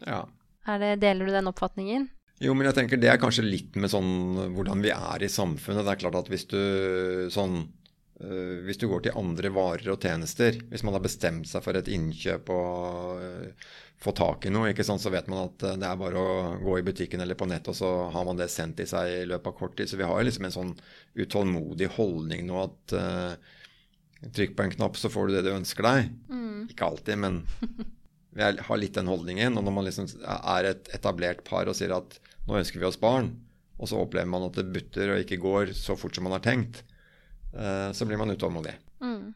[0.07, 0.21] Ja.
[0.67, 2.09] Det, deler du den oppfatningen?
[2.43, 5.87] Jo, men jeg tenker det er kanskje litt med sånn hvordan vi er i samfunnet.
[5.87, 6.61] Det er klart at hvis du
[7.33, 7.65] sånn
[8.17, 11.77] Uh, Hvis du går til andre varer og tjenester, hvis man har bestemt seg for
[11.77, 13.67] et innkjøp og uh,
[14.01, 15.03] få tak i noe, sant?
[15.03, 17.69] så vet man at eh, det er bare å gå i butikken eller på nett,
[17.69, 19.89] og så har man det sendt i seg i løpet av kort tid.
[19.89, 20.73] Så vi har liksom en sånn
[21.17, 22.97] utålmodig holdning nå at
[24.25, 26.11] trykk på en knapp, så får du det du ønsker deg.
[26.33, 26.67] Mm.
[26.73, 27.43] Ikke alltid, men
[28.37, 29.57] vi har litt den holdningen.
[29.59, 33.01] Og når man liksom er et etablert par og sier at nå ønsker vi oss
[33.01, 33.33] barn,
[33.77, 36.45] og så opplever man at det butter og ikke går så fort som man har
[36.45, 36.85] tenkt,
[37.57, 38.73] uh, så blir man utålmodig.
[39.05, 39.35] Mm.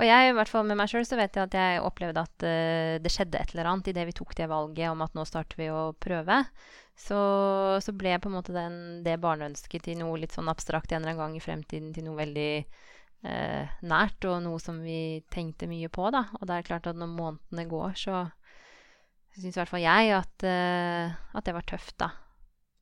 [0.00, 2.44] Og jeg, i hvert fall med meg sjøl, så vet jeg at jeg opplevde at
[2.44, 5.60] uh, det skjedde et eller annet idet vi tok det valget om at nå starter
[5.60, 6.42] vi å prøve.
[6.96, 7.16] Så,
[7.84, 11.12] så ble på en måte den, det barneønsket til noe litt sånn abstrakt en eller
[11.12, 12.50] annen gang i fremtiden til noe veldig
[13.26, 16.28] uh, nært, og noe som vi tenkte mye på, da.
[16.38, 18.26] Og det er klart at når månedene går, så
[19.36, 22.10] syns i hvert fall jeg at, eh, at, det var tøft, da.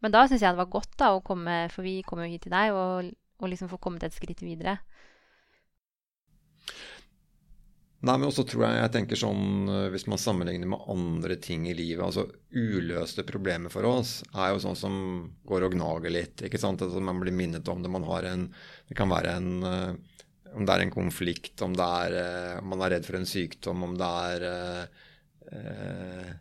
[0.04, 2.44] Men da syns jeg det var godt da å komme, for vi kom jo hit
[2.46, 4.78] til deg, og, og liksom få kommet et skritt videre.
[8.04, 11.66] Nei, men også tror jeg jeg tenker sånn eh, Hvis man sammenligner med andre ting
[11.68, 14.96] i livet altså Uløste problemer for oss er jo sånn som
[15.48, 16.44] går og gnager litt.
[16.44, 16.84] ikke sant?
[16.84, 17.92] Altså, man blir minnet om det.
[17.92, 18.46] Man har en,
[18.88, 20.13] det kan være en uh,
[20.54, 22.16] Om det er en konflikt, om er
[22.60, 24.46] om, man er redd for en sykdom, om det er
[25.50, 26.32] eh,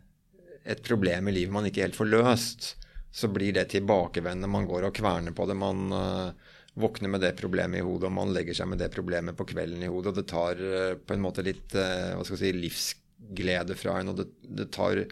[0.64, 2.74] et problem i livet man ikke helt får løst,
[3.14, 4.50] så blir det tilbakevendende.
[4.50, 5.56] Man går og kverner på det.
[5.58, 9.38] Man eh, våkner med det problemet i hodet, og man legger seg med det problemet
[9.38, 10.12] på kvelden i hodet.
[10.12, 14.10] Og det tar eh, på en måte litt uh, hva skal si, livsglede fra en,
[14.10, 15.06] og det, det tar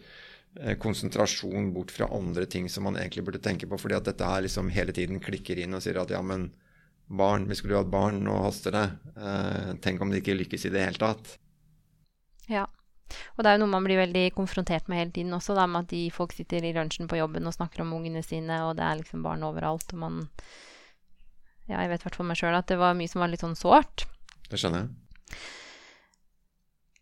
[0.83, 3.79] konsentrasjon bort fra andre ting som man egentlig burde tenke på.
[3.81, 6.51] Fordi at dette her liksom hele tiden klikker inn og sier at ja, men
[7.12, 8.87] barn, vi skulle jo hatt barn, nå haster det.
[9.85, 11.37] tenk om det ikke lykkes i det hele tatt.
[12.51, 12.66] Ja.
[13.37, 15.87] Og det er jo noe man blir veldig konfrontert med hele tiden også, da, med
[15.87, 18.87] at de folk sitter i lunsjen på jobben og snakker om ungene sine, og det
[18.87, 20.22] er liksom barn overalt, og man
[21.70, 23.44] Ja, jeg vet i hvert fall meg sjøl at det var mye som var litt
[23.44, 24.05] sånn sårt.
[24.51, 25.42] Det skjønner jeg.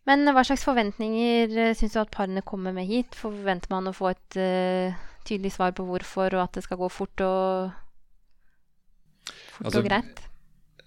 [0.09, 3.17] Men hva slags forventninger uh, syns du at parene kommer med hit?
[3.17, 6.89] Forventer man å få et uh, tydelig svar på hvorfor, og at det skal gå
[6.93, 7.73] fort og,
[9.61, 10.21] fort altså, og greit?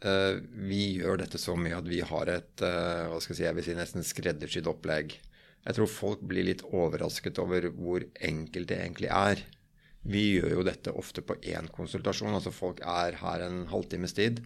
[0.04, 3.46] Uh, vi gjør dette så mye at vi har et uh, hva skal jeg si,
[3.46, 5.14] jeg vil si nesten skreddersydd opplegg.
[5.64, 9.40] Jeg tror folk blir litt overrasket over hvor enkelt det egentlig er.
[10.04, 12.34] Vi gjør jo dette ofte på én konsultasjon.
[12.36, 14.42] altså Folk er her en halvtimes tid.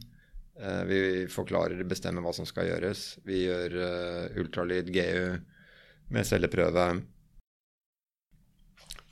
[0.60, 1.00] Uh, vi
[1.32, 3.08] forklarer, bestemmer hva som skal gjøres.
[3.26, 3.74] Vi gjør
[4.38, 5.40] ultralyd, GU
[6.14, 6.86] med celleprøve.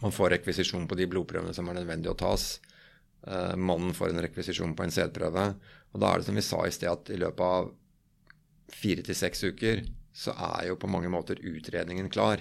[0.05, 2.61] Man får rekvisisjon på de blodprøvene som er nødvendig å tas.
[3.27, 5.49] Uh, mannen får en rekvisisjon på en sædprøve.
[5.93, 7.73] Og da er det som vi sa i sted, at i løpet av
[8.73, 9.85] fire til seks uker
[10.17, 12.41] så er jo på mange måter utredningen klar.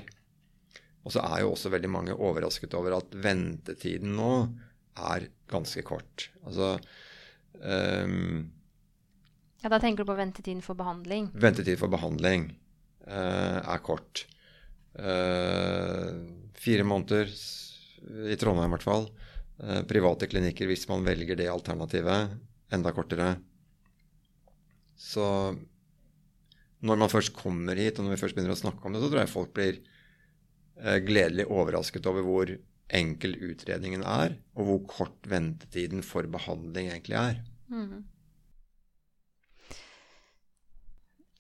[1.06, 4.32] Og så er jo også veldig mange overrasket over at ventetiden nå
[4.96, 6.30] er ganske kort.
[6.48, 6.76] Altså
[7.60, 8.48] um,
[9.62, 11.30] Ja, da tenker du på ventetiden for behandling?
[11.34, 12.48] Ventetid for behandling
[13.10, 14.26] uh, er kort.
[14.96, 16.26] Uh,
[16.58, 17.30] fire måneder
[18.32, 19.10] i Trondheim i hvert fall.
[19.64, 22.36] Eh, private klinikker hvis man velger det alternativet.
[22.74, 23.36] Enda kortere.
[25.00, 25.26] Så
[26.86, 29.12] når man først kommer hit, og når vi først begynner å snakke om det, så
[29.12, 29.78] tror jeg folk blir
[30.82, 32.52] eh, gledelig overrasket over hvor
[32.96, 37.40] enkel utredningen er, og hvor kort ventetiden for behandling egentlig er.
[37.72, 38.04] Mm.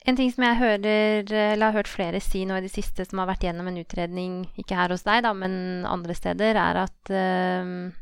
[0.05, 3.21] En ting som jeg hører, eller har hørt flere si nå i det siste, som
[3.21, 7.13] har vært gjennom en utredning, ikke her hos deg, da, men andre steder, er at
[7.13, 7.93] uh,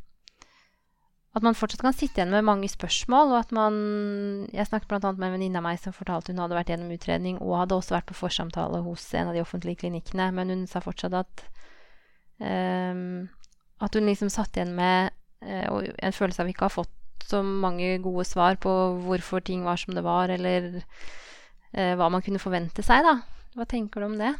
[1.33, 3.77] at man fortsatt kan sitte igjen med mange spørsmål, og at man
[4.53, 5.11] Jeg snakket bl.a.
[5.17, 7.95] med en venninne av meg som fortalte hun hadde vært gjennom utredning og hadde også
[7.95, 11.45] vært på forsamtale hos en av de offentlige klinikkene, men hun sa fortsatt at
[12.37, 13.29] um,
[13.81, 15.09] At hun liksom satt igjen med
[15.41, 18.71] uh, en følelse av ikke å ha fått så mange gode svar på
[19.07, 23.17] hvorfor ting var som det var, eller uh, hva man kunne forvente seg, da.
[23.57, 24.35] Hva tenker du om det?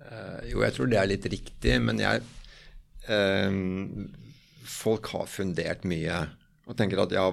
[0.00, 2.24] Uh, jo, jeg tror det er litt riktig, men jeg
[4.62, 6.22] folk har fundert mye
[6.70, 7.26] og tenker at ja,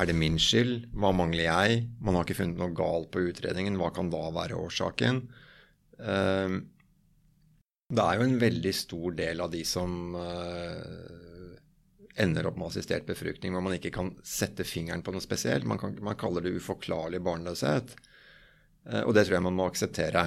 [0.00, 0.88] er det min skyld?
[0.98, 1.84] Hva mangler jeg?
[2.02, 3.78] Man har ikke funnet noe galt på utredningen.
[3.78, 5.22] Hva kan da være årsaken?
[6.00, 6.58] Uh,
[7.90, 11.54] det er jo en veldig stor del av de som uh,
[12.20, 15.68] ender opp med assistert befruktning hvor man ikke kan sette fingeren på noe spesielt.
[15.68, 17.94] Man, kan, man kaller det uforklarlig barnløshet.
[18.88, 20.26] Uh, og det tror jeg man må akseptere.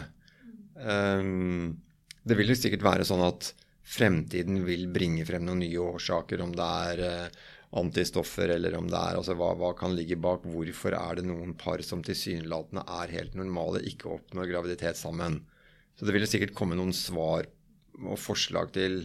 [0.79, 1.81] Um,
[2.23, 3.51] det vil jo sikkert være sånn at
[3.83, 7.41] fremtiden vil bringe frem noen nye årsaker, om det er eh,
[7.79, 10.45] antistoffer eller om det er altså hva, hva, kan ligge bak.
[10.47, 15.41] Hvorfor er det noen par som tilsynelatende er helt normale, ikke oppnår graviditet sammen?
[15.97, 17.49] Så det vil sikkert komme noen svar
[18.01, 19.03] og forslag til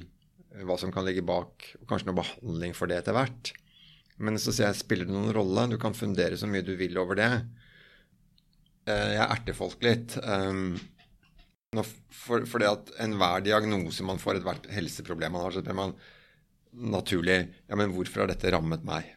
[0.64, 3.52] hva som kan ligge bak, og kanskje noe behandling for det etter hvert.
[4.18, 5.68] Men så sier jeg, spiller det noen rolle?
[5.70, 7.32] Du kan fundere så mye du vil over det.
[8.88, 10.16] Eh, jeg erter folk litt.
[11.76, 15.92] For, for det at enhver diagnose man får, ethvert helseproblem man har, så blir man
[16.72, 19.10] naturlig Ja, men hvorfor har dette rammet meg?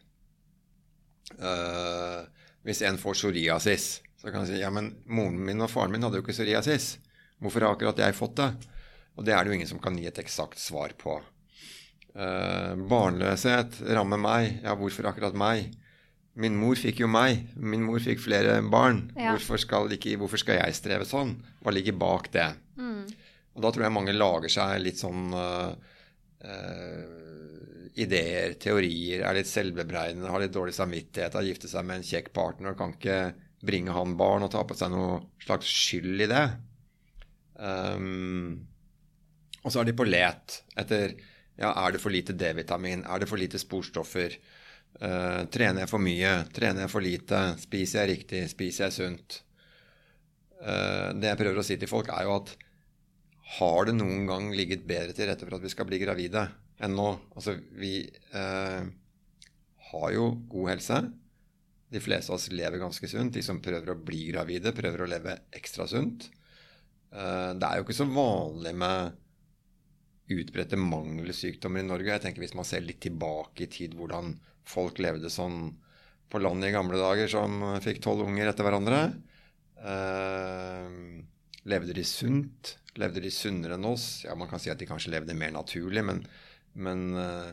[1.38, 2.28] Uh,
[2.66, 3.86] hvis en får psoriasis,
[4.20, 6.96] så kan man si ja, men moren min og faren min hadde jo ikke psoriasis.
[7.40, 8.50] Hvorfor har akkurat jeg fått det?
[9.16, 11.16] Og det er det jo ingen som kan gi et eksakt svar på.
[12.12, 14.60] Uh, barnløshet rammer meg.
[14.60, 15.72] Ja, hvorfor akkurat meg?
[16.40, 17.42] Min mor fikk jo meg.
[17.60, 19.04] Min mor fikk flere barn.
[19.16, 19.34] Ja.
[19.34, 21.34] Hvorfor, skal ikke, hvorfor, skal jeg streve sånn?
[21.60, 22.48] Hva ligger bak det?
[22.80, 23.04] Mm.
[23.52, 25.74] Og da tror jeg mange lager seg litt sånn uh,
[26.46, 32.08] uh, ideer, teorier, er litt selvbebreidende, har litt dårlig samvittighet, har giftet seg med en
[32.08, 33.18] kjekk partner og kan ikke
[33.62, 36.46] bringe han barn og ta på seg noe slags skyld i det.
[37.60, 38.64] Um,
[39.62, 41.12] og så er de på let etter
[41.60, 44.34] ja, er det for lite D-vitamin, er det for lite sporstoffer?
[45.00, 46.32] Uh, trener jeg for mye?
[46.54, 47.40] Trener jeg for lite?
[47.62, 48.42] Spiser jeg riktig?
[48.52, 49.38] Spiser jeg sunt?
[50.60, 52.52] Uh, det jeg prøver å si til folk, er jo at
[53.58, 56.46] har det noen gang ligget bedre til rette for at vi skal bli gravide
[56.82, 57.08] enn nå?
[57.36, 57.96] Altså, vi
[58.34, 58.84] uh,
[59.92, 61.00] har jo god helse.
[61.92, 63.34] De fleste av oss lever ganske sunt.
[63.34, 66.30] De som prøver å bli gravide, prøver å leve ekstra sunt.
[67.12, 69.18] Eh, det er jo ikke så vanlig med
[70.32, 72.14] utbredte mangelsykdommer i Norge.
[72.14, 74.32] Jeg tenker Hvis man ser litt tilbake i tid, hvordan
[74.68, 75.72] folk levde sånn
[76.32, 79.00] på landet i gamle dager, som fikk tolv unger etter hverandre.
[79.82, 80.92] Eh,
[81.68, 82.76] levde de sunt?
[83.00, 84.22] Levde de sunnere enn oss?
[84.26, 86.22] Ja, Man kan si at de kanskje levde mer naturlig, men,
[86.72, 87.50] men eh,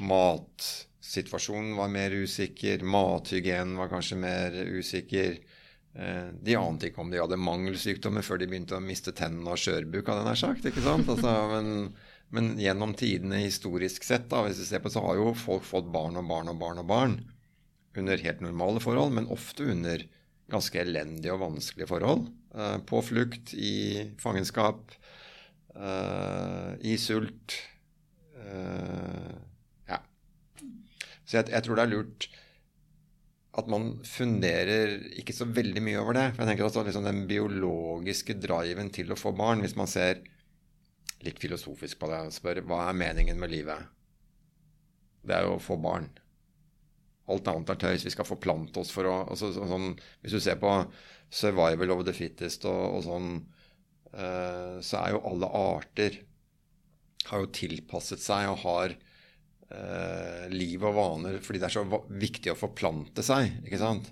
[0.00, 2.84] matsituasjonen var mer usikker.
[2.84, 5.36] Mathygienen var kanskje mer usikker.
[5.92, 9.60] Eh, de ante ikke om de hadde mangelsykdommer før de begynte å miste tennene og
[9.60, 10.68] skjørbuk, hadde jeg nær sagt.
[10.68, 11.12] ikke sant?
[11.12, 11.92] Altså, men,
[12.32, 15.90] men, gjennom tidene historisk sett, da, hvis vi ser på, så har jo folk fått
[15.92, 17.16] barn og barn og barn og barn
[17.98, 20.06] under helt normale forhold, men ofte under
[20.52, 22.30] ganske elendige og vanskelige forhold.
[22.56, 24.94] Eh, på flukt, i fangenskap,
[25.76, 27.58] eh, i sult.
[28.40, 29.34] Eh,
[29.92, 30.00] ja.
[31.24, 32.28] Så jeg, jeg tror det er lurt
[33.60, 36.26] at man funderer ikke så veldig mye over det.
[36.32, 40.22] For jeg tenker at liksom Den biologiske driven til å få barn, hvis man ser
[41.26, 43.88] litt filosofisk på det og spør hva er meningen med livet,
[45.22, 46.08] det er jo å få barn.
[47.30, 48.04] Alt annet er tøys.
[48.06, 50.72] Vi skal forplante oss for å altså, sånn, Hvis du ser på
[51.30, 53.28] 'survival of the fittest' og, og sånn,
[54.12, 56.18] uh, så er jo alle arter
[57.30, 58.94] har jo tilpasset seg og har
[59.72, 63.62] uh, liv og vaner fordi det er så viktig å forplante seg.
[63.64, 64.10] ikke sant?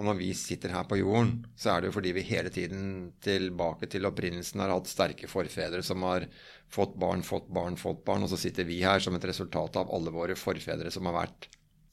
[0.00, 3.10] Og når vi sitter her på jorden, så er det jo fordi vi hele tiden
[3.20, 6.24] tilbake til opprinnelsen har hatt sterke forfedre som har
[6.72, 9.92] fått barn, fått barn, fått barn, og så sitter vi her som et resultat av
[9.92, 11.50] alle våre forfedre som har vært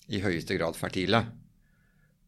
[0.07, 1.19] i høyeste grad fertile.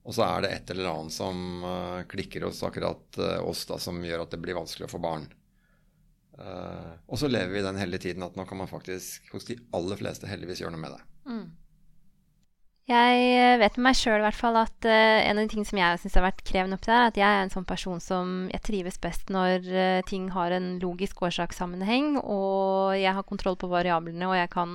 [0.04, 3.80] Og så er det et eller annet som uh, klikker hos akkurat uh, oss da,
[3.80, 5.30] som gjør at det blir vanskelig å få barn.
[6.36, 9.62] Uh, og så lever vi den hele tiden at nå kan man faktisk hos de
[9.76, 11.02] aller fleste heldigvis gjøre noe med det.
[11.30, 11.48] Mm.
[12.90, 16.24] Jeg vet med meg sjøl at uh, en av de tingene som jeg syns har
[16.26, 19.30] vært krevende oppi der, er at jeg er en sånn person som jeg trives best
[19.30, 24.50] når uh, ting har en logisk årsakssammenheng, og jeg har kontroll på variablene, og jeg
[24.56, 24.74] kan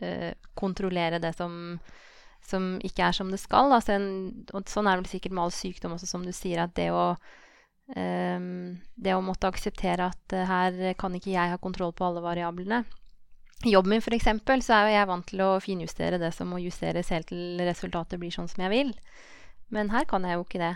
[0.00, 1.78] uh, kontrollere det som,
[2.42, 3.70] som, ikke er som det skal.
[3.76, 4.10] Altså en,
[4.50, 6.90] og sånn er det vel sikkert med all sykdom også, som du sier, at det
[6.94, 7.12] å
[7.84, 12.78] Um, det å måtte akseptere at her kan ikke jeg ha kontroll på alle variablene.
[13.64, 14.26] Jobben min f.eks.
[14.66, 18.34] så er jeg vant til å finjustere det som må justeres helt til resultatet blir
[18.34, 18.92] sånn som jeg vil.
[19.72, 20.74] Men her kan jeg jo ikke det.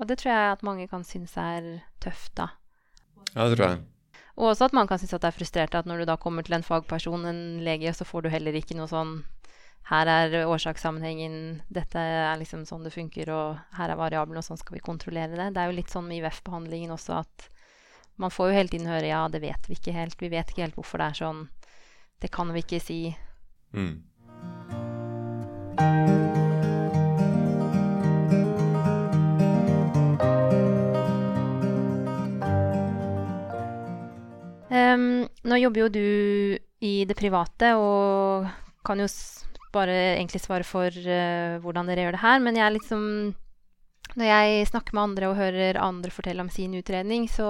[0.00, 1.68] Og det tror jeg at mange kan synes er
[2.02, 2.48] tøft, da.
[3.34, 3.82] Ja, det tror jeg.
[4.40, 6.42] Og også at man kan synes at det er frustrert at når du da kommer
[6.46, 9.20] til en fagperson, en lege, så får du heller ikke noe sånn
[9.90, 14.60] her er årsakssammenhengen, dette er liksom sånn det funker, og her er variabelen, og sånn
[14.60, 15.48] skal vi kontrollere det.
[15.56, 17.48] Det er jo litt sånn med IVF-behandlingen også at
[18.20, 20.20] man får jo hele tiden høre ja, det vet vi ikke helt.
[20.20, 21.42] Vi vet ikke helt hvorfor det er sånn.
[22.20, 23.00] Det kan vi ikke si.
[23.72, 23.96] Mm.
[34.70, 35.06] Um,
[35.48, 36.06] nå jobber jo du
[36.84, 38.46] i det private og
[38.86, 39.08] kan jo
[39.72, 42.44] bare egentlig svare for uh, hvordan dere gjør det her.
[42.44, 43.06] Men jeg er liksom
[44.18, 47.46] Når jeg snakker med andre og hører andre fortelle om sin utredning, så,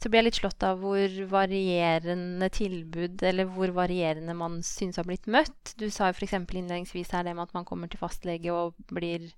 [0.00, 5.06] så blir jeg litt slått av hvor varierende tilbud, eller hvor varierende man syns har
[5.06, 5.76] blitt møtt.
[5.78, 6.34] Du sa jo f.eks.
[6.34, 9.30] innledningsvis her det med at man kommer til fastlege og blir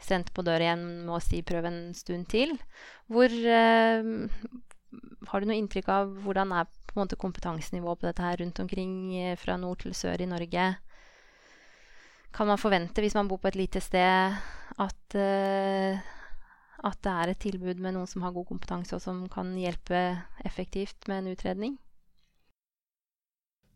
[0.00, 2.56] sendt på døra igjen med å si 'prøv en stund til'.
[3.08, 4.12] Hvor eh,
[5.30, 8.58] Har du noe inntrykk av hvordan er på en måte kompetansenivået på dette her rundt
[8.60, 10.64] omkring eh, fra nord til sør i Norge?
[12.34, 14.38] Kan man forvente hvis man bor på et lite sted,
[14.80, 15.98] at, uh,
[16.88, 20.00] at det er et tilbud med noen som har god kompetanse, og som kan hjelpe
[20.46, 21.78] effektivt med en utredning?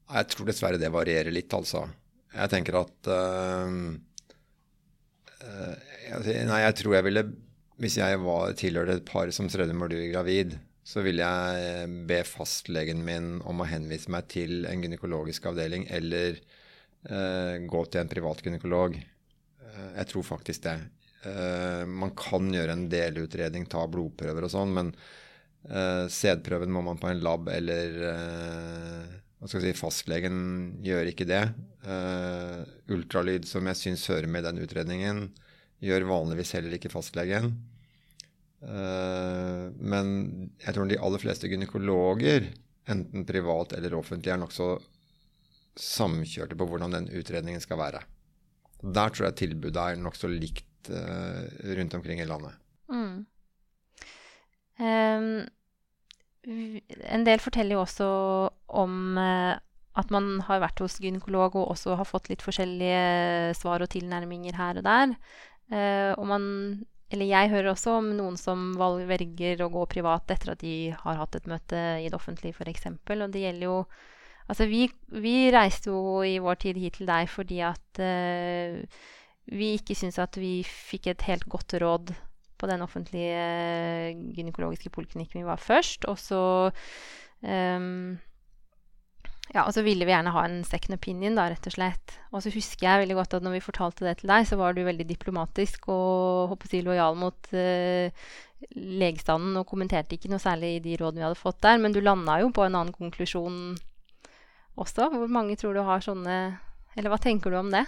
[0.04, 1.86] Jeg tror dessverre det varierer litt, altså.
[2.34, 3.70] Jeg tenker at uh,
[5.44, 5.74] uh,
[6.24, 7.22] Nei, jeg tror jeg ville
[7.78, 11.88] Hvis jeg var tilhørte et par som strevde med å bli gravid, så ville jeg
[12.08, 16.38] be fastlegen min om å henvise meg til en gynekologisk avdeling eller
[17.04, 18.94] gå til en privat gynekolog.
[19.74, 20.78] Eh, jeg tror faktisk det.
[21.24, 24.96] Eh, man kan gjøre en delutredning, ta blodprøver og sånn, men
[25.64, 30.34] sædprøven må man på en lab eller hva skal jeg si, Fastlegen
[30.84, 31.40] gjør ikke det.
[32.92, 35.22] ultralyd, som jeg syns hører med i den utredningen,
[35.80, 37.54] gjør vanligvis heller ikke fastlegen.
[38.60, 40.12] men
[40.60, 42.50] jeg tror de aller fleste gynekologer,
[42.84, 44.68] enten privat eller offentlig, er nokså
[45.80, 48.04] samkjørte på hvordan den utredningen skal være.
[48.84, 51.44] Der tror jeg tilbudet er nokså likt uh,
[51.78, 52.56] rundt omkring i landet.
[52.92, 53.24] Mm.
[54.78, 55.28] Um,
[56.44, 58.08] en del forteller jo også
[58.76, 59.54] om uh,
[59.94, 64.58] at man har vært hos gynekolog og også har fått litt forskjellige svar og tilnærminger
[64.58, 65.14] her og der.
[65.72, 66.44] Uh, og man
[67.14, 71.20] eller jeg hører også om noen som velger å gå privat etter at de har
[71.20, 72.88] hatt et møte i det offentlige, f.eks.
[72.90, 73.76] Og det gjelder jo
[74.48, 78.76] Altså, vi, vi, reiste jo i vår tid hit til deg fordi at uh,
[79.54, 82.12] vi ikke syntes at vi fikk et helt godt råd
[82.60, 86.06] på den offentlige gynekologiske poliklinikken vi var først.
[86.08, 86.42] Og så
[87.40, 88.14] um,
[89.52, 92.14] ja, og så ville vi gjerne ha en second opinion, da, rett og slett.
[92.32, 94.74] Og så husker jeg veldig godt at når vi fortalte det til deg, så var
[94.74, 98.30] du veldig diplomatisk og håper si, lojal mot uh,
[98.74, 101.80] legestanden og kommenterte ikke noe særlig i de rådene vi hadde fått der.
[101.82, 103.76] Men du landa jo på en annen konklusjon
[104.80, 105.10] også.
[105.12, 106.38] Hvor mange tror du har sånne
[106.94, 107.84] Eller hva tenker du om det?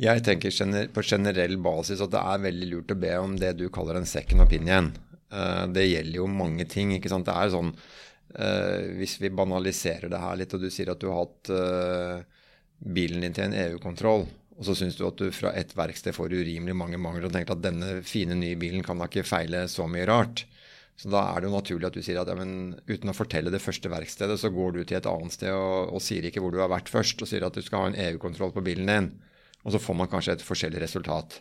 [0.00, 0.54] Jeg tenker
[0.94, 4.08] på generell basis at det er veldig lurt å be om det du kaller en
[4.08, 4.92] second opinion.
[5.28, 6.94] Uh, det gjelder jo mange ting.
[6.94, 7.26] ikke sant?
[7.28, 7.74] Det er sånn
[8.30, 12.44] Uh, hvis vi banaliserer det her litt, og du sier at du har hatt uh,
[12.78, 14.22] bilen din til en EU-kontroll,
[14.54, 17.56] og så syns du at du fra ett verksted får urimelig mange mangler, og tenker
[17.56, 20.44] at denne fine nye bilen kan da ikke feile så mye rart.
[21.00, 23.52] Så da er det jo naturlig at du sier at ja, men uten å fortelle
[23.52, 26.52] det første verkstedet, så går du til et annet sted og, og sier ikke hvor
[26.52, 29.08] du har vært først, og sier at du skal ha en EU-kontroll på bilen din.
[29.64, 31.38] Og så får man kanskje et forskjellig resultat.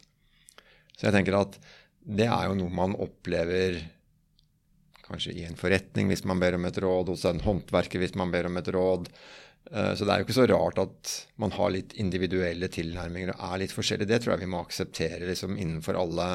[0.95, 1.59] Så jeg tenker at
[1.99, 3.81] det er jo noe man opplever
[5.09, 8.31] kanskje i en forretning hvis man ber om et råd, hos en håndverker hvis man
[8.31, 9.11] ber om et råd.
[9.71, 13.47] Eh, så det er jo ikke så rart at man har litt individuelle tilnærminger og
[13.49, 14.07] er litt forskjellig.
[14.07, 16.29] Det tror jeg vi må akseptere liksom innenfor alle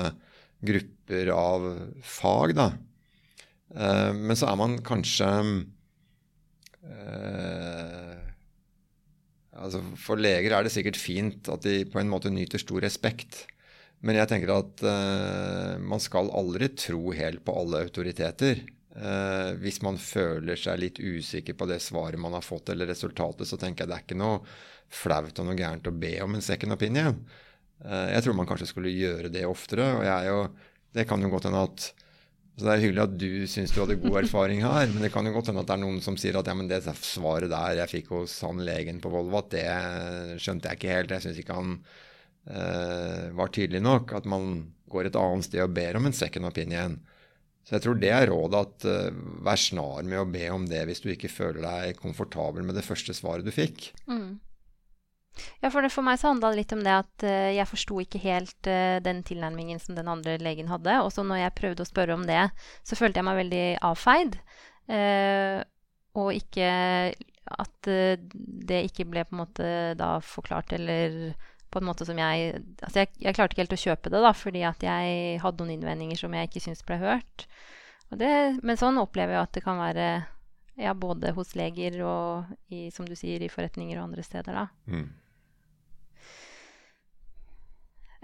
[0.64, 1.70] grupper av
[2.04, 2.58] fag.
[2.60, 2.72] da.
[3.72, 5.30] Eh, men så er man kanskje
[6.84, 8.20] eh,
[9.54, 13.46] altså For leger er det sikkert fint at de på en måte nyter stor respekt.
[14.04, 18.60] Men jeg tenker at uh, man skal aldri tro helt på alle autoriteter.
[18.94, 23.48] Uh, hvis man føler seg litt usikker på det svaret man har fått, eller resultatet,
[23.48, 24.42] så tenker jeg det er ikke noe
[24.92, 27.16] flaut og noe gærent å be om en second opinion.
[27.80, 29.88] Uh, jeg tror man kanskje skulle gjøre det oftere.
[29.96, 30.38] og jeg jo,
[31.00, 31.88] Det kan jo godt hende at
[32.54, 35.26] så Det er hyggelig at du syns du hadde god erfaring her, men det kan
[35.26, 37.80] jo godt hende at det er noen som sier at ja, men det svaret der
[37.82, 39.68] jeg fikk hos han legen på Volvo, at det
[40.38, 41.14] skjønte jeg ikke helt.
[41.16, 41.80] Jeg syns ikke han
[42.44, 46.48] Eh, var tydelig nok, at man går et annet sted og ber om en second
[46.50, 46.98] opinion.
[47.64, 50.82] Så jeg tror det er rådet at uh, vær snar med å be om det
[50.84, 53.86] hvis du ikke føler deg komfortabel med det første svaret du fikk.
[54.04, 54.36] Mm.
[55.62, 58.00] Ja, for, det, for meg så handla det litt om det at uh, jeg forsto
[58.02, 61.00] ikke helt uh, den tilnærmingen som den andre legen hadde.
[61.02, 62.42] Og så når jeg prøvde å spørre om det,
[62.86, 64.38] så følte jeg meg veldig avfeid.
[66.14, 66.66] og ikke
[67.44, 67.88] at
[68.68, 71.32] det ikke ble på en måte da forklart eller
[71.74, 74.32] på en måte som jeg Altså, jeg, jeg, klarte ikke helt å kjøpe det, da,
[74.36, 77.46] fordi at jeg hadde noen innvendinger som jeg ikke syntes ble hørt.
[78.14, 78.30] Det,
[78.62, 80.08] men sånn opplever jeg at det kan være
[80.78, 84.66] ja, både hos leger og i, som du sier, i forretninger og andre steder, da.
[84.90, 85.08] Mm.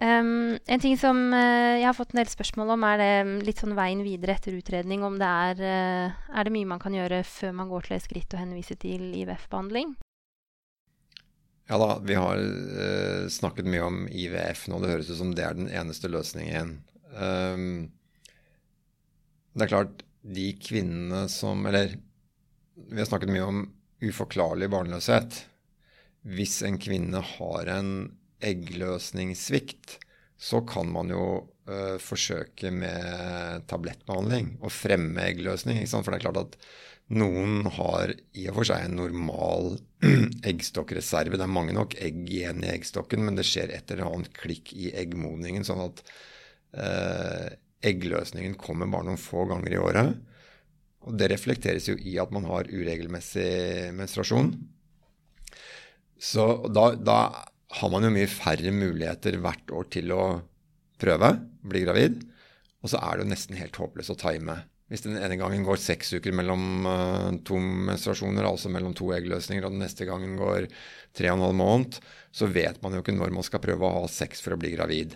[0.01, 3.59] Um, en ting som uh, jeg har fått en del spørsmål om, er det litt
[3.61, 5.03] sånn veien videre etter utredning.
[5.05, 8.07] Om det er, uh, er det mye man kan gjøre før man går til et
[8.07, 9.93] skritt og henvise til IVF-behandling?
[11.69, 14.81] Ja da, vi har uh, snakket mye om IVF nå.
[14.81, 16.79] Det høres ut som det er den eneste løsningen.
[17.13, 17.91] Um,
[19.53, 21.97] det er klart, de kvinnene som Eller
[22.77, 23.61] vi har snakket mye om
[24.01, 25.43] uforklarlig barnløshet.
[26.25, 27.93] Hvis en kvinne har en
[28.45, 29.99] eggløsningssvikt,
[30.41, 31.25] så kan man jo
[31.69, 35.83] uh, forsøke med tablettbehandling og fremme eggløsning.
[35.91, 36.57] For det er klart at
[37.11, 39.75] noen har i og for seg en normal
[40.51, 41.37] eggstokkreserve.
[41.37, 44.73] Det er mange nok egg igjen i eggstokken, men det skjer et eller annet klikk
[44.77, 46.03] i eggmodningen, sånn at
[46.79, 47.47] uh,
[47.87, 50.19] eggløsningen kommer bare noen få ganger i året.
[51.09, 54.53] Og det reflekteres jo i at man har uregelmessig menstruasjon.
[56.21, 57.21] Så da, da
[57.79, 60.25] har man jo mye færre muligheter hvert år til å
[61.01, 62.21] prøve, bli gravid.
[62.81, 64.57] Og så er det jo nesten helt håpløst å time.
[64.91, 69.63] Hvis den ene gangen går seks uker mellom uh, to menstruasjoner, altså mellom to eggløsninger,
[69.63, 70.67] og den neste gangen går
[71.15, 72.01] tre og en halv måned,
[72.35, 74.73] så vet man jo ikke når man skal prøve å ha sex for å bli
[74.75, 75.15] gravid.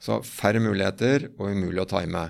[0.00, 2.24] Så færre muligheter og umulig å time.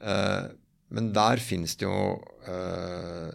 [0.00, 0.48] Uh,
[0.92, 2.16] men der finnes det jo
[2.48, 3.28] uh,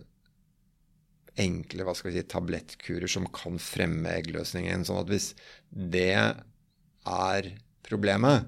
[1.40, 4.86] enkle hva skal vi si, tablettkurer som kan fremme eggløsningen.
[4.88, 5.32] sånn at hvis
[5.70, 7.50] det er
[7.88, 8.48] problemet,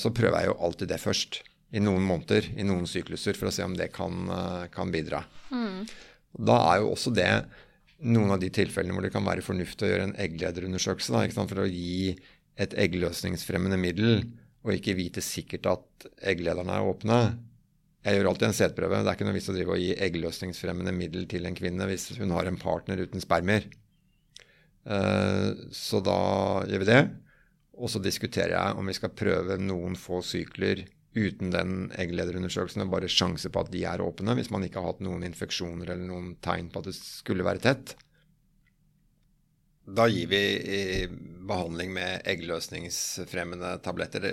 [0.00, 1.40] så prøver jeg jo alltid det først
[1.70, 5.24] i noen måneder, i noen sykluser, for å se om det kan, eh, kan bidra.
[5.50, 5.86] Mm.
[6.46, 7.46] Da er jo også det
[8.00, 11.62] noen av de tilfellene hvor det kan være fornuftig å gjøre en egglederundersøkelse da, for
[11.62, 12.16] å gi
[12.60, 14.24] et eggløsningsfremmende middel,
[14.64, 17.20] og ikke vite sikkert at egglederne er åpne.
[18.00, 19.02] Jeg gjør alltid en sædprøve.
[19.04, 22.08] Det er ikke noe vits å drive og gi eggløsningsfremmende middel til en kvinne hvis
[22.16, 23.66] hun har en partner uten spermier.
[24.88, 26.20] Uh, så da
[26.70, 27.02] gjør vi det.
[27.80, 30.86] Og så diskuterer jeg om vi skal prøve noen få sykler
[31.16, 34.92] uten den egglederundersøkelsen og bare sjanse på at de er åpne, hvis man ikke har
[34.92, 37.96] hatt noen infeksjoner eller noen tegn på at det skulle være tett.
[39.90, 40.40] Da gir vi
[41.50, 44.28] behandling med eggløsningsfremmende tabletter.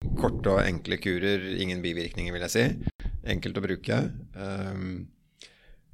[0.00, 3.08] Korte og enkle kurer, ingen bivirkninger, vil jeg si.
[3.28, 3.98] Enkelt å bruke.
[4.32, 5.10] Um,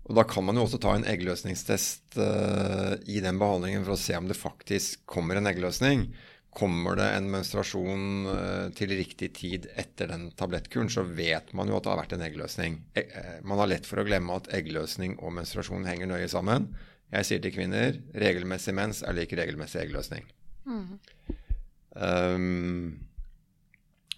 [0.07, 4.01] og Da kan man jo også ta en eggløsningstest uh, i den behandlingen for å
[4.01, 6.07] se om det faktisk kommer en eggløsning.
[6.57, 11.81] Kommer det en menstruasjon uh, til riktig tid etter den tablettkuren, så vet man jo
[11.81, 12.79] at det har vært en eggløsning.
[12.95, 16.71] E uh, man har lett for å glemme at eggløsning og menstruasjon henger nøye sammen.
[17.11, 20.31] Jeg sier til kvinner regelmessig mens er lik regelmessig eggløsning.
[20.67, 20.87] Mm.
[21.97, 23.07] Um,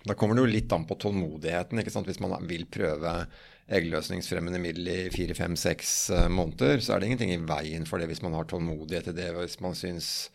[0.07, 1.81] da kommer det jo litt an på tålmodigheten.
[1.81, 2.07] ikke sant?
[2.07, 3.15] Hvis man vil prøve
[3.69, 8.01] eggløsningsfremmende middel i fire, fem, seks eh, måneder, så er det ingenting i veien for
[8.01, 9.29] det hvis man har tålmodighet til det.
[9.37, 10.31] Hvis man syns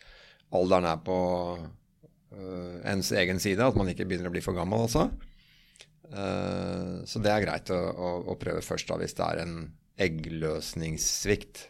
[0.54, 1.18] alderen er på
[1.58, 5.08] uh, ens egen side, at man ikke begynner å bli for gammel, altså.
[6.14, 9.56] Uh, så det er greit å, å, å, prøve først da, hvis det er en
[10.04, 11.64] eggløsningssvikt.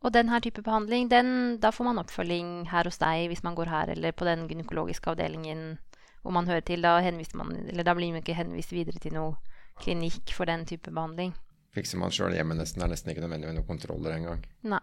[0.00, 3.58] Og den her type behandling, den, da får man oppfølging her hos deg hvis man
[3.58, 5.74] går her, eller på den gynekologiske avdelingen
[6.22, 6.82] hvor man hører til.
[6.84, 6.98] Da,
[7.38, 9.36] man, da blir man ikke henvist videre til noe
[9.80, 11.34] klinikk for den type behandling.
[11.74, 12.82] Fikser man sjøl hjemme nesten.
[12.82, 14.42] Det er nesten ikke nødvendig med noen kontroller engang.
[14.66, 14.82] Nei.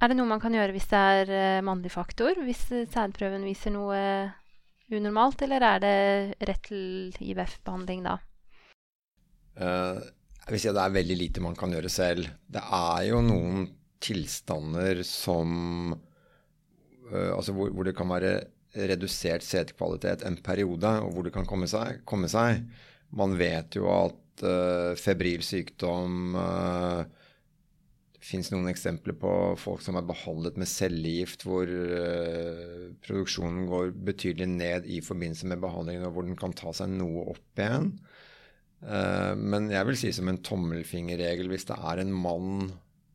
[0.00, 2.38] Er det noe man kan gjøre hvis det er uh, mannlig faktor?
[2.46, 4.30] Hvis uh, sædprøven viser noe uh,
[4.96, 5.96] unormalt, eller er det
[6.48, 8.18] rett til IVF-behandling da?
[9.60, 12.30] jeg vil si at det er veldig lite man kan gjøre selv.
[12.48, 13.66] Det er jo noen
[14.00, 15.90] tilstander som
[17.10, 18.30] Altså hvor, hvor, det kan være
[18.74, 22.02] redusert sædkvalitet en periode, og hvor det kan komme seg.
[22.08, 22.62] Komme seg.
[23.16, 27.02] Man vet jo at uh, febril sykdom uh,
[28.14, 33.94] Det fins noen eksempler på folk som er behandlet med cellegift, hvor uh, produksjonen går
[34.12, 37.94] betydelig ned i forbindelse med behandlingen, og hvor den kan ta seg noe opp igjen.
[38.80, 42.70] men jeg vil si som en tommelfingerregel hvis det er en mann,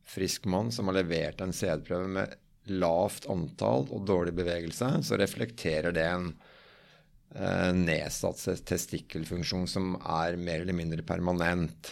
[0.05, 2.35] frisk mann som har levert en sædprøve med
[2.71, 6.29] lavt antall og dårlig bevegelse, så reflekterer det en
[7.35, 11.91] Eh, nedsatt testikkelfunksjon som er mer eller mindre permanent.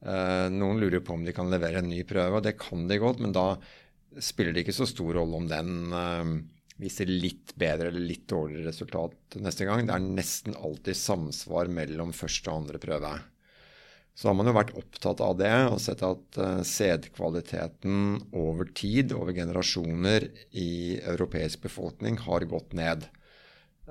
[0.00, 2.96] Eh, noen lurer på om de kan levere en ny prøve, og det kan de
[3.02, 3.58] godt, men da
[4.24, 6.32] spiller det ikke så stor rolle om den eh,
[6.80, 9.84] viser litt bedre eller litt dårligere resultat neste gang.
[9.84, 13.12] Det er nesten alltid samsvar mellom første og andre prøve.
[14.20, 16.36] Så har man jo vært opptatt av det og sett at
[16.68, 20.26] sædkvaliteten over tid, over generasjoner
[20.60, 23.06] i europeisk befolkning, har gått ned.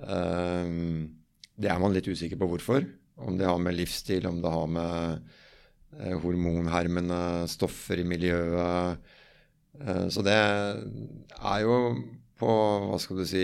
[0.06, 1.18] Ehm,
[1.58, 2.86] det er man litt usikker på hvorfor.
[3.20, 5.26] Om det har med livsstil, om det har med
[5.98, 9.10] uh, hormonhermende stoffer i miljøet.
[10.12, 11.76] Så det er jo
[12.40, 12.50] på,
[12.84, 13.44] hva skal du si,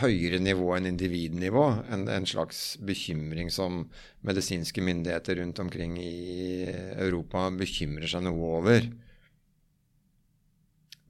[0.00, 1.64] høyere nivå enn individnivå.
[1.92, 3.84] En, en slags bekymring som
[4.26, 6.64] medisinske myndigheter rundt omkring i
[6.96, 8.86] Europa bekymrer seg noe over.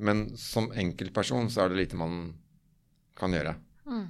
[0.01, 2.33] Men som enkeltperson så er det lite man
[3.19, 3.55] kan gjøre.
[3.87, 4.09] Mm.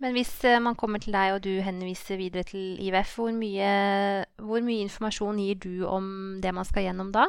[0.00, 3.70] Men hvis eh, man kommer til deg og du henviser videre til IVF, hvor mye,
[4.40, 6.06] hvor mye informasjon gir du om
[6.40, 7.26] det man skal gjennom da?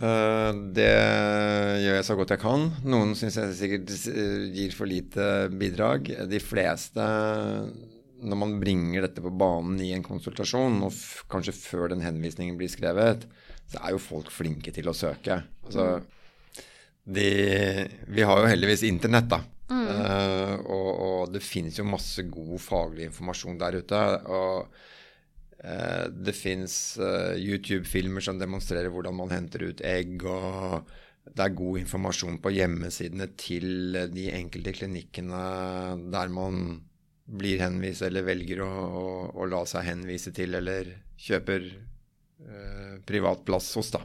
[0.00, 2.68] Uh, det gjør jeg så godt jeg kan.
[2.88, 6.10] Noen syns jeg sikkert eh, gir for lite bidrag.
[6.30, 7.06] De fleste,
[8.22, 10.96] når man bringer dette på banen i en konsultasjon, og
[11.32, 13.28] kanskje før den henvisningen blir skrevet,
[13.72, 15.42] så er jo folk flinke til å søke.
[15.66, 15.88] Altså,
[17.02, 17.28] de,
[18.12, 19.42] vi har jo heldigvis internett, da.
[19.72, 19.86] Mm.
[19.88, 24.02] Uh, og, og, det finnes jo masse god faglig informasjon der ute.
[24.28, 24.90] Og
[25.62, 30.24] det fins uh, YouTube-filmer som demonstrerer hvordan man henter ut egg.
[30.26, 30.88] og
[31.22, 35.42] det er god informasjon på hjemmesidene til de enkelte klinikkene
[36.10, 36.80] der man
[37.30, 39.04] blir henvist eller velger å, å,
[39.38, 41.70] å la seg henvise til eller kjøper
[43.06, 44.00] privat plass hos, da.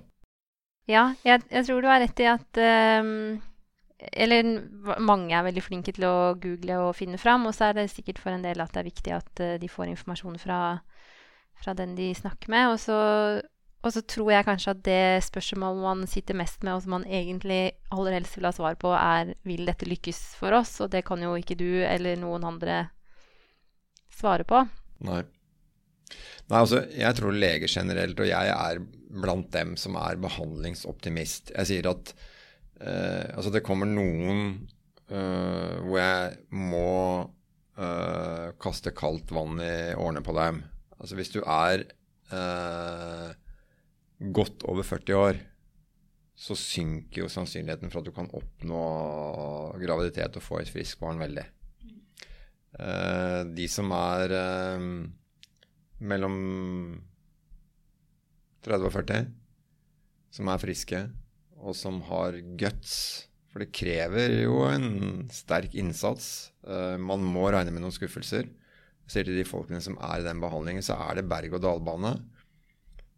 [0.86, 2.62] Ja, jeg, jeg, tror du har rett i at
[3.01, 3.39] um
[3.97, 4.45] eller
[5.01, 7.47] mange er veldig flinke til å google og finne fram.
[7.49, 9.89] Og så er det sikkert for en del at det er viktig at de får
[9.93, 10.60] informasjon fra,
[11.62, 12.74] fra, den de snakker med.
[12.74, 12.97] Og så,
[13.84, 17.08] og så, tror jeg kanskje at det spørsmålet man sitter mest med, og som man
[17.08, 17.62] egentlig
[17.93, 20.78] aller helst vil ha svar på, er vil dette lykkes for oss?
[20.84, 22.86] Og det kan jo ikke du eller noen andre
[24.14, 24.64] svare på.
[25.08, 25.24] Nei.
[26.47, 28.80] Nei, altså, jeg tror leger generelt, og jeg er
[29.12, 31.51] blant dem som er behandlingsoptimist.
[31.51, 32.16] Jeg sier at
[32.78, 34.43] Uh, altså, det kommer noen
[35.10, 36.89] uh, hvor jeg må
[37.80, 40.62] uh, kaste kaldt vann i årene på dem.
[40.98, 41.86] Altså, hvis du er
[44.34, 45.38] godt over 40 år,
[46.38, 48.82] så synker jo sannsynligheten for at du kan oppnå
[49.82, 51.45] graviditet og få et friskt barn veldig.
[52.78, 54.84] Eh, de som er eh,
[56.06, 56.36] mellom
[58.68, 59.32] 30 og 40,
[60.38, 61.02] som er friske,
[61.58, 66.52] og som har guts For det krever jo en sterk innsats.
[66.68, 68.45] Eh, man må regne med noen skuffelser.
[69.08, 72.14] Ser til de folkene som er i den behandlingen, så er det berg-og-dal-bane.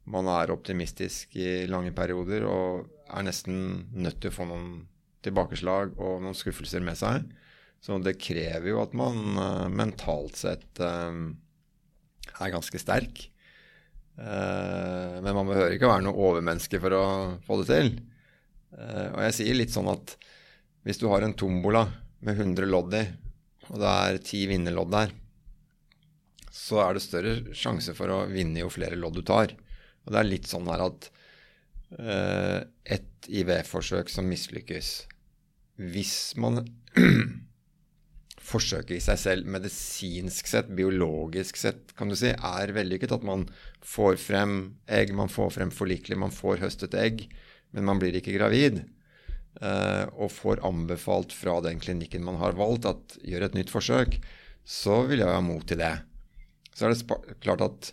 [0.09, 4.69] Man er optimistisk i lange perioder og er nesten nødt til å få noen
[5.25, 7.25] tilbakeslag og noen skuffelser med seg.
[7.81, 11.13] Så det krever jo at man uh, mentalt sett uh,
[12.39, 13.21] er ganske sterk.
[14.19, 17.05] Uh, men man behøver ikke være noe overmenneske for å
[17.45, 17.91] få det til.
[18.79, 20.13] og jeg sier litt sånn at
[20.85, 21.87] hvis du har en tombola
[22.25, 23.01] med 100 lodd i,
[23.69, 25.11] og det er 10 vinnerlodd der,
[26.59, 29.53] så er det større sjanse for å vinne jo flere lodd du tar.
[30.03, 31.09] Og det er litt sånn her at
[31.99, 34.89] uh, et IVF-forsøk som mislykkes
[35.93, 36.63] Hvis man
[38.49, 43.45] forsøket i seg selv medisinsk sett, biologisk sett, kan du si, er vellykket, at man
[43.85, 44.55] får frem
[44.89, 47.27] egg, man får frem forlikelig, man får høstet egg,
[47.75, 48.81] men man blir ikke gravid,
[49.61, 54.17] uh, og får anbefalt fra den klinikken man har valgt, at gjør et nytt forsøk,
[54.65, 55.93] så vil jeg ha mot til det.
[56.79, 57.91] Så er det klart at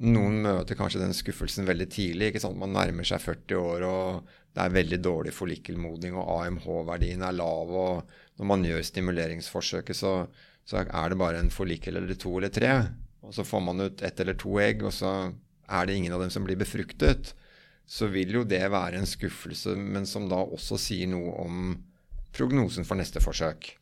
[0.00, 2.30] noen møter kanskje den skuffelsen veldig tidlig.
[2.30, 2.58] ikke sant?
[2.58, 7.70] Man nærmer seg 40 år, og det er veldig dårlig follikkelmodning, og AMH-verdien er lav.
[7.70, 10.14] og Når man gjør stimuleringsforsøket, så,
[10.64, 12.72] så er det bare en follikkel eller to eller tre.
[13.22, 15.12] Og så får man ut ett eller to egg, og så
[15.70, 17.34] er det ingen av dem som blir befruktet.
[17.90, 21.70] Så vil jo det være en skuffelse, men som da også sier noe om
[22.34, 23.74] prognosen for neste forsøk.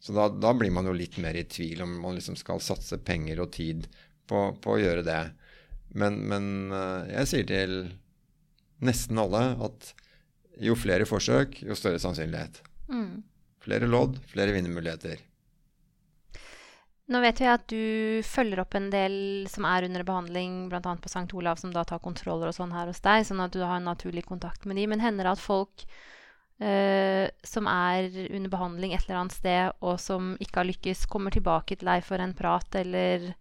[0.00, 2.96] Så da, da, blir man jo litt mer i tvil om man liksom skal satse
[3.04, 3.84] penger og tid
[4.30, 5.22] på, på å gjøre det.
[5.92, 7.74] Men, men, eh, jeg sier til
[8.80, 9.90] nesten alle at
[10.60, 12.62] jo flere forsøk, jo større sannsynlighet.
[12.88, 13.20] Mm.
[13.60, 15.20] Flere lodd, flere vinnermuligheter.
[17.10, 17.84] Nå vet vi at du
[18.22, 19.14] følger opp en del
[19.50, 20.80] som er under behandling, bl.a.
[20.80, 21.26] på St.
[21.34, 23.88] Olav, som da tar kontroller og sånn her hos deg, sånn at du har en
[23.90, 24.86] naturlig kontakt med de.
[24.92, 25.84] Men hender det at folk
[26.60, 31.32] Uh, som er under behandling et eller annet sted, og som ikke har lykkes, kommer
[31.32, 33.32] tilbake til deg for en prat, eller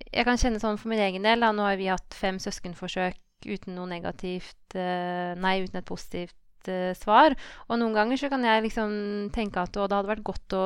[0.00, 1.42] Jeg kan kjenne sånn for min egen del.
[1.42, 1.50] Da.
[1.52, 6.94] Nå har vi hatt fem søskenforsøk uten noe negativt uh, Nei, uten et positivt uh,
[6.96, 7.34] svar.
[7.66, 8.94] Og noen ganger så kan jeg liksom
[9.34, 10.64] tenke at det hadde vært godt å,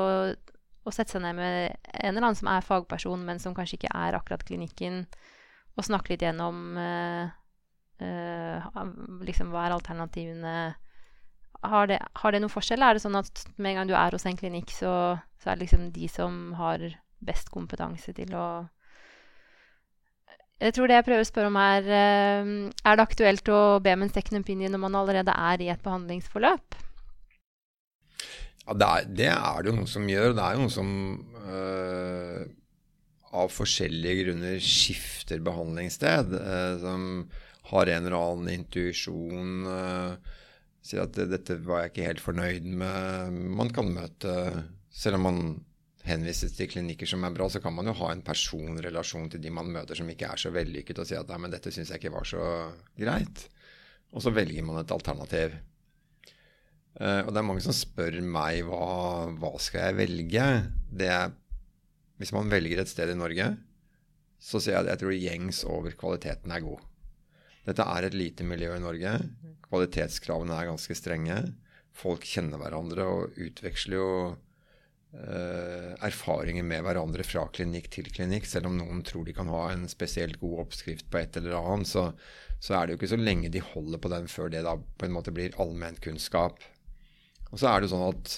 [0.85, 3.95] å, sette seg ned med en eller annen som er fagperson, men som kanskje ikke
[3.97, 5.07] er akkurat klinikken,
[5.75, 6.77] og snakke litt gjennom
[9.25, 10.57] liksom, hva er alternativene
[11.71, 12.85] har det, har det, noen forskjell?
[12.85, 15.59] Er det sånn at med en gang du er hos en klinikk, så, så er
[15.59, 16.87] det liksom de som har
[17.25, 18.47] best kompetanse til å
[20.61, 22.51] Jeg tror det jeg prøver å spørre om, er eh,
[22.85, 25.83] Er det aktuelt å be om en second opinion når man allerede er i et
[25.85, 26.77] behandlingsforløp?
[28.65, 30.37] Ja, det er, det er det jo noen som gjør.
[30.37, 30.93] Det er jo noen som
[31.45, 32.45] øh,
[33.35, 36.33] av forskjellige grunner skifter behandlingssted.
[36.39, 37.05] Øh, som
[37.71, 39.67] har en eller annen intuisjon.
[39.69, 40.41] Øh,
[40.85, 43.39] sier at dette var jeg ikke helt fornøyd med.
[43.61, 44.35] Man kan møte
[44.95, 45.39] Selv om man
[46.05, 49.51] henvises til klinikker som er bra, så kan man jo ha en personrelasjon til de
[49.51, 51.99] man møter som ikke er så vellykket, og si at nei, men dette syns jeg
[51.99, 52.45] ikke var så
[53.01, 53.47] greit.
[54.15, 55.57] Og så velger man et alternativ.
[56.95, 60.49] Uh, og det er mange som spør meg hva, hva skal jeg velge.
[60.95, 61.33] Det er,
[62.23, 63.49] hvis man velger et sted i Norge,
[64.39, 66.85] så sier jeg at jeg tror gjengs over kvaliteten er god.
[67.65, 69.17] Dette er et lite miljø i Norge.
[69.75, 71.37] Kvalitetskravene er ganske strenge.
[71.95, 74.11] Folk kjenner hverandre og utveksler jo
[75.19, 78.47] eh, erfaringer med hverandre fra klinikk til klinikk.
[78.47, 81.91] Selv om noen tror de kan ha en spesielt god oppskrift på et eller annet,
[81.91, 82.07] så,
[82.63, 85.09] så er det jo ikke så lenge de holder på den før det da på
[85.09, 86.63] en måte blir allmennkunnskap.
[87.51, 88.37] Og så er det jo sånn at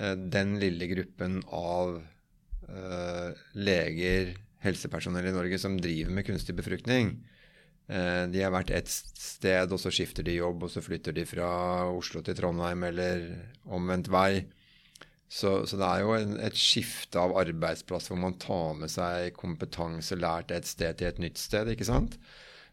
[0.00, 7.18] eh, den lille gruppen av eh, leger, helsepersonell i Norge som driver med kunstig befruktning,
[7.90, 11.48] de har vært ett sted, og så skifter de jobb, og så flytter de fra
[11.90, 13.24] Oslo til Trondheim, eller
[13.66, 14.44] omvendt vei.
[15.30, 19.30] Så, så det er jo en, et skifte av arbeidsplass hvor man tar med seg
[19.38, 22.16] kompetanse lært et sted til et nytt sted, ikke sant?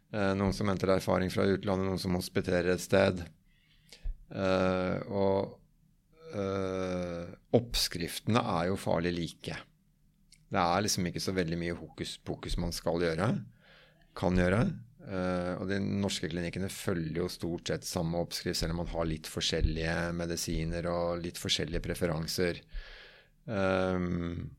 [0.09, 3.22] Eh, noen som henter erfaring fra utlandet, noen som hospiterer et sted.
[4.34, 5.53] Eh, og
[7.55, 9.55] oppskriftene er jo farlig like.
[10.51, 13.30] Det er liksom ikke så veldig mye hokus pokus man skal gjøre,
[14.18, 14.59] kan gjøre.
[15.08, 19.08] Uh, og De norske klinikkene følger jo stort sett samme oppskrift, selv om man har
[19.08, 22.60] litt forskjellige medisiner og litt forskjellige preferanser.
[23.47, 24.49] Um,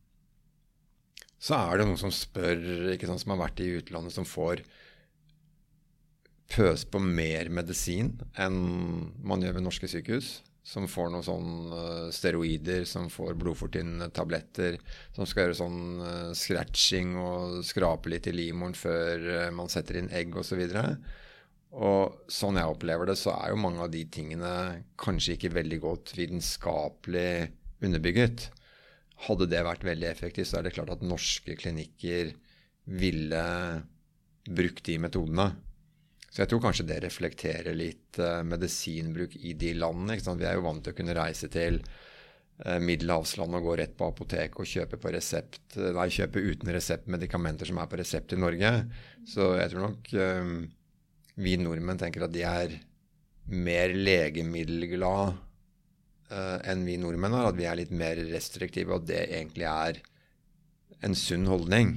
[1.39, 4.65] så er det noen som spør, ikke sant, som har vært i utlandet, som får
[6.49, 8.59] pøse på mer medisin enn
[9.21, 10.39] man gjør ved norske sykehus.
[10.69, 14.77] Som får noen sånn uh, steroider, som får blodfortynnende tabletter,
[15.17, 20.03] som skal gjøre sånn uh, scratching og skrape litt i livmoren før uh, man setter
[20.03, 20.61] inn egg osv.
[20.61, 20.85] Og, så
[21.79, 24.53] og sånn jeg opplever det, så er jo mange av de tingene
[25.01, 27.33] kanskje ikke veldig godt vitenskapelig
[27.85, 28.51] underbygget.
[29.27, 32.35] Hadde det vært veldig effektivt, så er det klart at norske klinikker
[32.89, 33.45] ville
[34.49, 35.51] brukt de metodene.
[36.39, 40.15] Så jeg tror kanskje det reflekterer litt uh, medisinbruk i de landene.
[40.23, 44.07] Vi er jo vant til å kunne reise til uh, middelhavsland og gå rett på
[44.07, 48.37] apotek og kjøpe på resept, uh, nei, kjøpe uten resept medikamenter som er på resept
[48.37, 48.71] i Norge.
[49.27, 50.13] Så jeg tror nok
[51.43, 52.77] vi nordmenn tenker at de er
[53.51, 55.43] mer legemiddelglad
[56.31, 57.51] enn vi nordmenn er.
[57.51, 59.99] At vi er litt mer restriktive, og det egentlig er
[61.03, 61.97] en sunn holdning.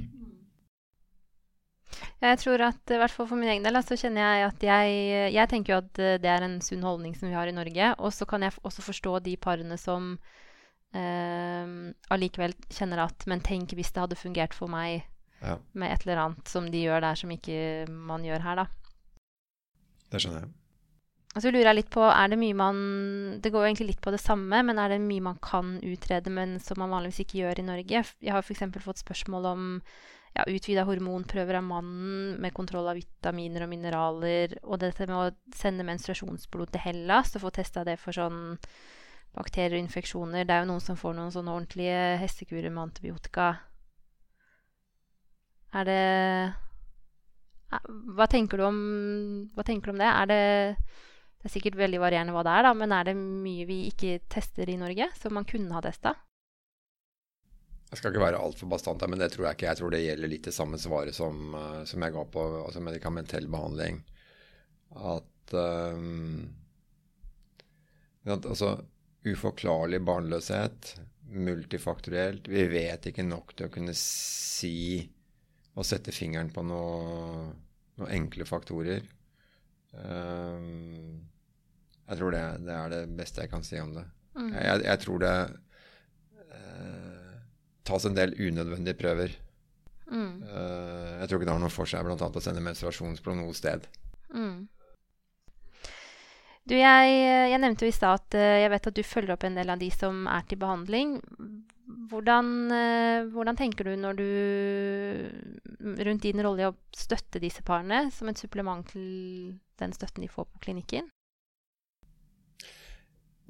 [2.22, 5.02] Jeg tror at i hvert fall for min egen del så kjenner jeg at jeg,
[5.36, 7.92] jeg tenker jo at eh, det er en sunn holdning som vi har i Norge.
[8.00, 10.14] Og så kan jeg også forstå de parene som
[10.94, 11.74] eh,
[12.14, 15.04] allikevel kjenner at Men tenk hvis det hadde fungert for meg
[15.42, 15.58] ja.
[15.74, 18.68] med et eller annet som de gjør der som ikke man gjør her, da.
[20.12, 20.58] Det skjønner jeg.
[21.32, 22.80] Og så lurer jeg litt på, er det mye man
[23.40, 26.34] Det går jo egentlig litt på det samme, men er det mye man kan utrede,
[26.34, 28.02] men som man vanligvis ikke gjør i Norge?
[28.20, 28.66] Jeg har f.eks.
[28.84, 29.70] fått spørsmål om
[30.38, 35.56] ja, utvida hormonprøver av mannen med kontroll av vitaminer og mineraler, og dette med å
[35.56, 38.56] sende menstruasjonsblod til Hellas og få testa det for sånn
[39.36, 40.48] bakterier og infeksjoner.
[40.48, 43.52] Det er jo noen som får noen sånne ordentlige hestekurer med antibiotika.
[45.72, 46.02] Er det
[47.72, 48.80] hva tenker, du om,
[49.64, 50.10] tenker du om det?
[50.10, 50.42] Er det
[51.42, 54.20] Det er sikkert veldig varierende hva det er, da, men er det mye vi ikke
[54.30, 56.14] tester i Norge, som man kunne ha testa?
[57.92, 59.68] Jeg skal ikke være altfor bastant, men det tror jeg ikke.
[59.68, 62.84] Jeg tror det gjelder litt det samme svaret som, uh, som jeg ga på altså
[62.84, 64.00] medikamentell behandling.
[64.96, 66.46] At, um,
[68.24, 68.78] altså,
[69.28, 70.96] uforklarlig barnløshet,
[71.32, 75.00] multifaktorielt Vi vet ikke nok til å kunne si
[75.80, 77.54] og sette fingeren på noen
[78.02, 79.04] noe enkle faktorer.
[79.92, 81.22] Um,
[82.08, 84.06] jeg tror det, det, er det beste jeg kan si om det.
[84.36, 84.52] Mm.
[84.56, 85.36] Jeg, jeg, tror det
[87.88, 89.34] tas en del unødvendige prøver.
[90.12, 90.44] Mm.
[90.44, 92.28] Uh, jeg tror ikke det har noe for seg bl.a.
[92.28, 93.88] å sende menstruasjonsblod noe sted.
[94.36, 94.68] Mm.
[96.68, 97.14] Du, jeg,
[97.50, 99.72] jeg, nevnte jo i stad at uh, jeg vet at du følger opp en del
[99.74, 101.16] av de som er til behandling.
[102.12, 104.28] Hvordan, uh, hvordan tenker du når du
[106.06, 110.32] rundt din rolle i å støtte disse parene som et supplement til den støtten de
[110.32, 111.10] får på klinikken?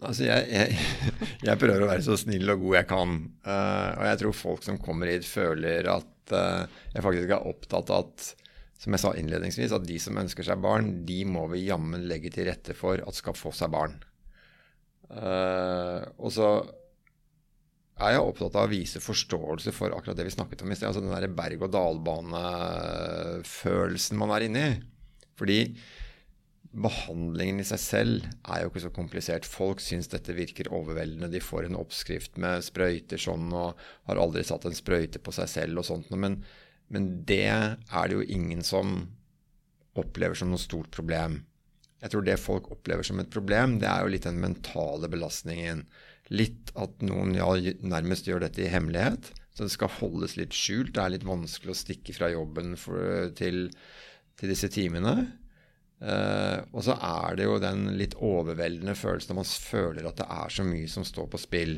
[0.01, 0.73] Altså, jeg, jeg,
[1.47, 3.09] jeg, prøver å være så snill og god jeg kan.
[3.45, 7.87] Uh, og jeg tror folk som kommer hit, føler at uh, jeg faktisk er opptatt
[7.93, 8.17] av at
[8.81, 12.31] som jeg sa innledningsvis, at de som ønsker seg barn, de må vi jammen legge
[12.33, 13.93] til rette for at skal få seg barn.
[15.11, 16.65] Uh, og så
[18.01, 20.87] er jeg opptatt av å vise forståelse for akkurat det vi snakket om i sted.
[20.89, 24.81] Altså den der berg-og-dal-bane-følelsen man er inne i.
[25.37, 25.77] Fordi
[26.71, 29.47] behandlingen i seg selv er jo ikke så komplisert.
[29.47, 31.31] Folk syns dette virker overveldende.
[31.31, 35.49] De får en oppskrift med sprøyter sånn og har aldri satt en sprøyte på seg
[35.51, 36.11] selv og sånt.
[36.15, 36.39] Men,
[36.93, 37.75] men det er
[38.07, 39.01] det jo ingen som
[39.99, 41.41] opplever som noe stort problem.
[42.01, 45.83] Jeg tror det folk opplever som et problem, det er jo litt den mentale belastningen.
[46.31, 47.51] Litt at noen ja,
[47.83, 49.33] nærmest gjør dette i hemmelighet.
[49.51, 50.95] Så det skal holdes litt skjult.
[50.95, 53.67] Det er litt vanskelig å stikke fra jobben for, til,
[54.39, 55.27] til disse timene.
[56.01, 60.25] Uh, og så er det jo den litt overveldende følelsen når man føler at det
[60.33, 61.75] er så mye som står på spill.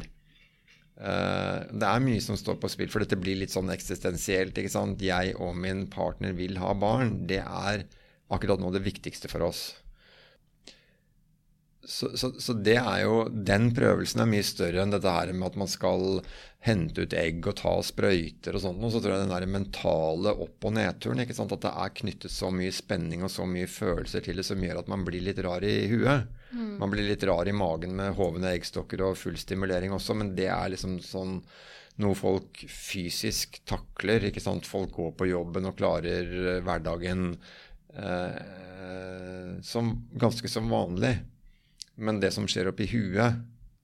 [0.95, 4.55] Uh, det er mye som står på spill, for dette blir litt sånn eksistensielt.
[4.55, 5.03] ikke sant?
[5.03, 7.25] Jeg og min partner vil ha barn.
[7.27, 7.83] Det er
[8.33, 9.65] akkurat nå det viktigste for oss.
[11.85, 15.49] Så, så, så, det er jo, den prøvelsen er mye større enn dette her med
[15.49, 16.21] at man skal
[16.63, 18.79] hente ut egg og ta sprøyter og sånt.
[18.87, 21.51] Og så tror jeg den der mentale opp- og nedturen, ikke sant?
[21.51, 24.79] at det er knyttet så mye spenning og så mye følelser til det som gjør
[24.79, 26.31] at man blir litt rar i huet.
[26.53, 26.77] Mm.
[26.79, 30.47] Man blir litt rar i magen med hovne eggstokker og full stimulering også, men det
[30.53, 31.41] er liksom sånn
[32.01, 34.29] noe folk fysisk takler.
[34.29, 34.69] ikke sant?
[34.69, 37.33] Folk går på jobben og klarer hverdagen
[37.91, 41.17] eh, som ganske som vanlig.
[41.95, 43.41] Men det som skjer oppi huet,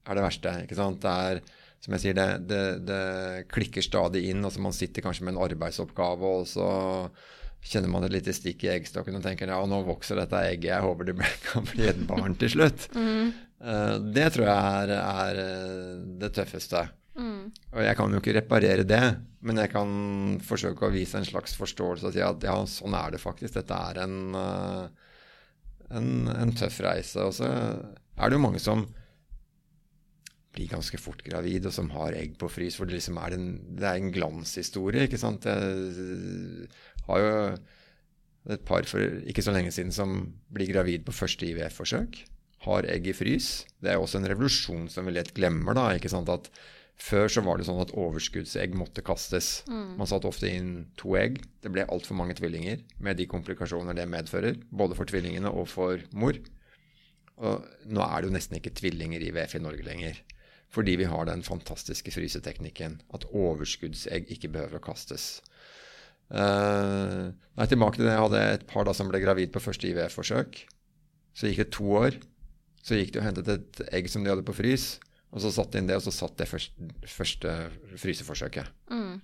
[0.09, 0.53] er det verste.
[0.63, 1.01] ikke sant?
[1.03, 1.41] Det er,
[1.83, 3.03] som jeg sier, det, det, det
[3.53, 4.45] klikker stadig inn.
[4.45, 6.69] altså Man sitter kanskje med en arbeidsoppgave, og så
[7.59, 10.85] kjenner man et lite stikk i eggstokken og tenker ja, nå vokser dette egget, jeg
[10.85, 11.15] håper det
[11.49, 12.89] kan bli et barn til slutt.
[12.99, 13.31] Mm.
[13.59, 16.79] Uh, det tror jeg er, er eh, det tøffeste.
[17.19, 17.49] Mm.
[17.73, 19.01] Og jeg kan jo ikke reparere det,
[19.43, 19.89] men jeg kan
[20.47, 23.57] forsøke å vise en slags forståelse og si at ja, sånn er det faktisk.
[23.57, 25.08] Dette er en uh,
[25.95, 27.21] en, en tøff reise.
[27.25, 28.87] Og så er det jo mange som
[30.55, 32.77] blir ganske fort gravid, og som har egg på frys.
[32.79, 35.45] For det, liksom er, en, det er en glanshistorie, ikke sant.
[35.45, 36.69] Jeg
[37.07, 37.35] har jo
[38.49, 40.19] et par for ikke så lenge siden som
[40.53, 42.21] blir gravid på første IVF-forsøk.
[42.65, 43.63] Har egg i frys.
[43.79, 45.77] Det er også en revolusjon som vi lett glemmer.
[45.77, 46.49] da, ikke sant, at
[46.99, 49.61] Før så var det sånn at overskuddsegg måtte kastes.
[49.71, 49.95] Mm.
[50.01, 51.39] Man satte ofte inn to egg.
[51.63, 54.59] Det ble altfor mange tvillinger med de komplikasjoner det medfører.
[54.69, 56.37] Både for tvillingene og for mor.
[57.39, 60.19] Og nå er det jo nesten ikke tvillinger i VF i Norge lenger.
[60.69, 65.39] Fordi vi har den fantastiske fryseteknikken at overskuddsegg ikke behøver å kastes.
[66.29, 68.13] Uh, nei, tilbake til det.
[68.13, 70.65] Jeg hadde et par da som ble gravid på første IVF-forsøk.
[71.33, 72.19] Så gikk det to år.
[72.83, 74.97] Så gikk de og hentet et egg som de hadde på frys.
[75.29, 77.55] Og så satte de inn det, og så satt det første, første
[78.01, 78.69] fryseforsøket.
[78.89, 79.19] Mm.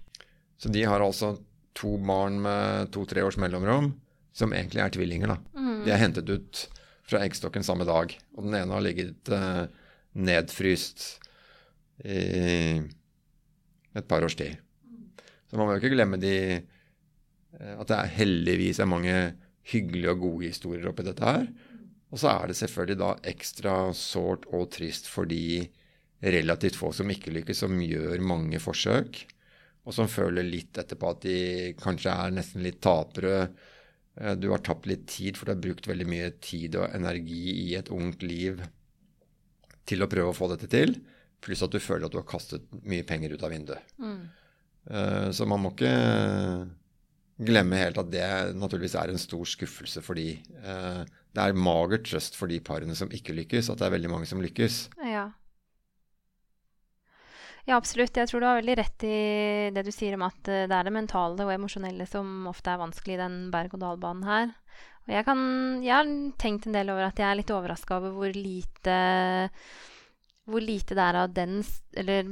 [0.62, 1.36] Så de har altså
[1.76, 3.94] to barn med to-tre års mellomrom
[4.36, 5.34] som egentlig er tvillinger.
[5.34, 5.38] da.
[5.58, 5.80] Mm.
[5.86, 6.66] De er hentet ut
[7.08, 8.14] fra eggstokken samme dag.
[8.36, 9.66] Og den ene har ligget eh,
[10.16, 11.06] nedfryst
[12.04, 12.82] i
[13.96, 14.58] et par års tid.
[15.48, 19.16] Så man må jo ikke glemme de, eh, at det er heldigvis er mange
[19.72, 21.48] hyggelige og gode historier oppi dette her.
[22.14, 25.66] Og så er det selvfølgelig da ekstra sårt og trist for de
[26.22, 29.22] relativt få som ikke lykkes, som gjør mange forsøk,
[29.86, 31.40] og som føler litt etterpå at de
[31.80, 33.50] kanskje er nesten litt tapere.
[34.16, 37.44] Eh, du har tapt litt tid, for du har brukt veldig mye tid og energi
[37.68, 38.64] i et ungt liv
[39.86, 40.98] til å prøve å få dette til.
[41.46, 43.94] Pluss at du føler at du har kastet mye penger ut av vinduet.
[44.02, 44.24] Mm.
[44.86, 45.92] Uh, så man må ikke
[47.46, 48.26] glemme helt at det
[48.58, 50.40] naturligvis er en stor skuffelse for de.
[50.64, 51.04] Uh,
[51.36, 54.30] det er mager trøst for de parene som ikke lykkes, at det er veldig mange
[54.30, 54.88] som lykkes.
[55.06, 55.28] Ja.
[57.66, 58.14] Ja, absolutt.
[58.14, 59.16] Jeg tror du har veldig rett i
[59.74, 62.82] det du sier om at eh, det er det mentale og emosjonelle som ofte er
[62.82, 64.54] vanskelig i den berg-og-dal-banen her.
[65.06, 65.42] Og jeg, kan,
[65.86, 66.12] jeg har
[66.42, 68.98] tenkt en del over at jeg er litt overraska over hvor lite
[70.46, 71.60] hvor lite det er av den
[71.98, 72.28] Eller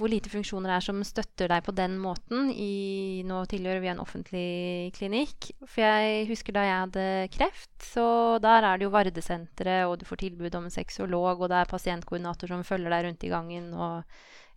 [0.00, 2.48] hvor lite funksjoner det er som støtter deg på den måten.
[2.52, 4.48] I, nå tilhører vi en offentlig
[4.96, 5.50] klinikk.
[5.66, 7.04] For jeg husker da jeg hadde
[7.34, 8.06] kreft, så
[8.40, 11.72] der er det jo Vardesenteret, og du får tilbud om en sexolog, og det er
[11.72, 13.68] pasientkoordinator som følger deg rundt i gangen.
[13.76, 14.08] og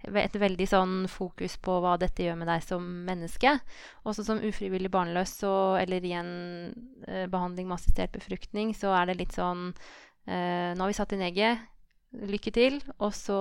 [0.04, 3.54] et veldig sånn fokus på hva dette gjør med deg som menneske.
[4.08, 6.32] Også som ufrivillig barnløs så, eller i en
[7.08, 9.70] eh, behandling med assistert befruktning, så er det litt sånn
[10.26, 11.68] eh, Nå har vi satt inn egget
[12.12, 12.80] lykke til.
[13.00, 13.40] Og så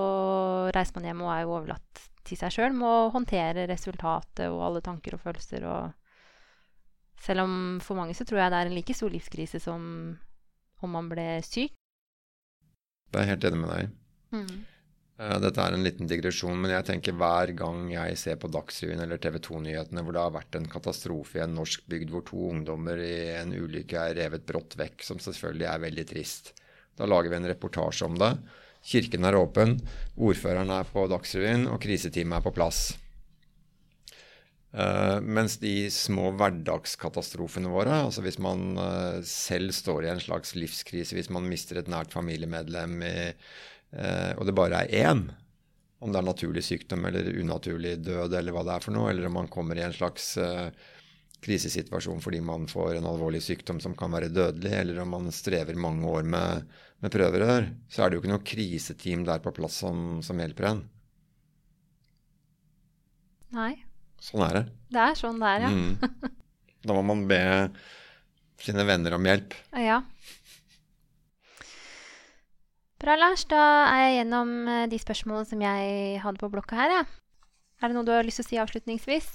[0.75, 4.61] reiser man hjem og er jo overlatt til seg sjøl med å håndtere resultatet og
[4.67, 5.65] alle tanker og følelser.
[5.67, 9.83] Og selv om for mange så tror jeg det er en like stor livskrise som
[10.81, 11.73] om man ble syk.
[13.11, 13.89] Det er jeg helt enig med deg
[14.31, 14.59] mm.
[15.21, 19.03] Uh, dette er en liten digresjon, men jeg tenker hver gang jeg ser på Dagsrevyen
[19.03, 22.47] eller TV 2-nyhetene hvor det har vært en katastrofe i en norsk bygd hvor to
[22.49, 26.55] ungdommer i en ulykke er revet brått vekk, som selvfølgelig er veldig trist.
[26.97, 28.31] Da lager vi en reportasje om det.
[28.81, 29.77] Kirken er åpen,
[30.17, 32.81] ordføreren er på Dagsrevyen, og kriseteamet er på plass.
[34.71, 40.55] Uh, mens de små hverdagskatastrofene våre, altså hvis man uh, selv står i en slags
[40.55, 43.27] livskrise, hvis man mister et nært familiemedlem, i,
[43.91, 45.25] og det bare er én,
[45.99, 49.27] om det er naturlig sykdom eller unaturlig død eller hva det er for noe, eller
[49.27, 50.37] om man kommer i en slags
[51.41, 55.75] krisesituasjon fordi man får en alvorlig sykdom som kan være dødelig, eller om man strever
[55.75, 56.65] mange år med,
[57.01, 60.69] med prøverør, så er det jo ikke noe kriseteam der på plass som, som hjelper
[60.71, 60.83] en.
[63.57, 63.73] Nei.
[64.21, 64.65] Sånn er det.
[64.93, 65.73] Det er sånn det er, ja.
[65.73, 66.37] Mm.
[66.85, 67.41] Da må man be
[68.61, 69.53] sine venner om hjelp.
[69.77, 69.99] Ja.
[73.01, 73.47] Bra, Lars.
[73.49, 76.91] Da er jeg gjennom eh, de spørsmålene som jeg hadde på blokka her.
[76.99, 77.05] Ja.
[77.81, 79.29] Er det noe du har lyst til å si avslutningsvis?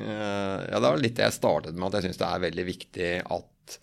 [0.00, 2.64] Uh, ja, det var litt det jeg startet med, at jeg syns det er veldig
[2.66, 3.76] viktig at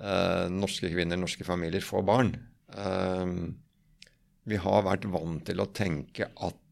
[0.00, 2.32] uh, norske kvinner, norske familier, får barn.
[2.72, 3.52] Uh,
[4.48, 6.62] vi har vært vant til å tenke at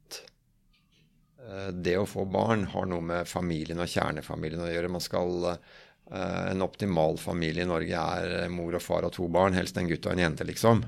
[1.85, 4.89] det å få barn har noe med familien og kjernefamilien å gjøre.
[4.95, 5.45] Man skal
[6.05, 10.05] En optimal familie i Norge er mor og far og to barn, helst en gutt
[10.05, 10.83] og en jente, liksom.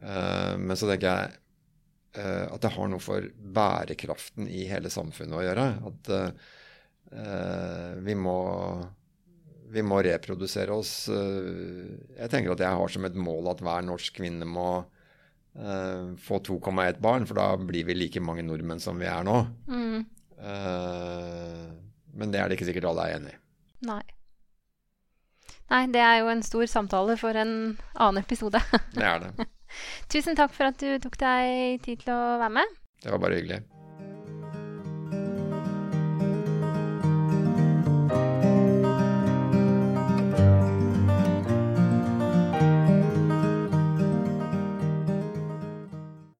[0.00, 5.66] Men så tenker jeg at det har noe for bærekraften i hele samfunnet å gjøre.
[5.90, 6.10] At
[7.10, 8.38] Eh, vi må,
[9.70, 10.94] vi må reprodusere oss.
[11.10, 14.70] Eh, jeg tenker at jeg har som et mål at hver norsk kvinne må
[15.50, 19.34] få 2,1 barn, for da blir vi like mange nordmenn som vi er nå.
[19.66, 20.04] Mm.
[22.14, 23.40] Men det er det ikke sikkert alle er enig i.
[23.88, 24.04] Nei.
[25.70, 27.52] Nei, det er jo en stor samtale for en
[27.94, 28.58] annen episode.
[28.96, 29.48] det er det.
[30.12, 32.80] Tusen takk for at du tok deg tid til å være med.
[33.00, 33.62] Det var bare hyggelig.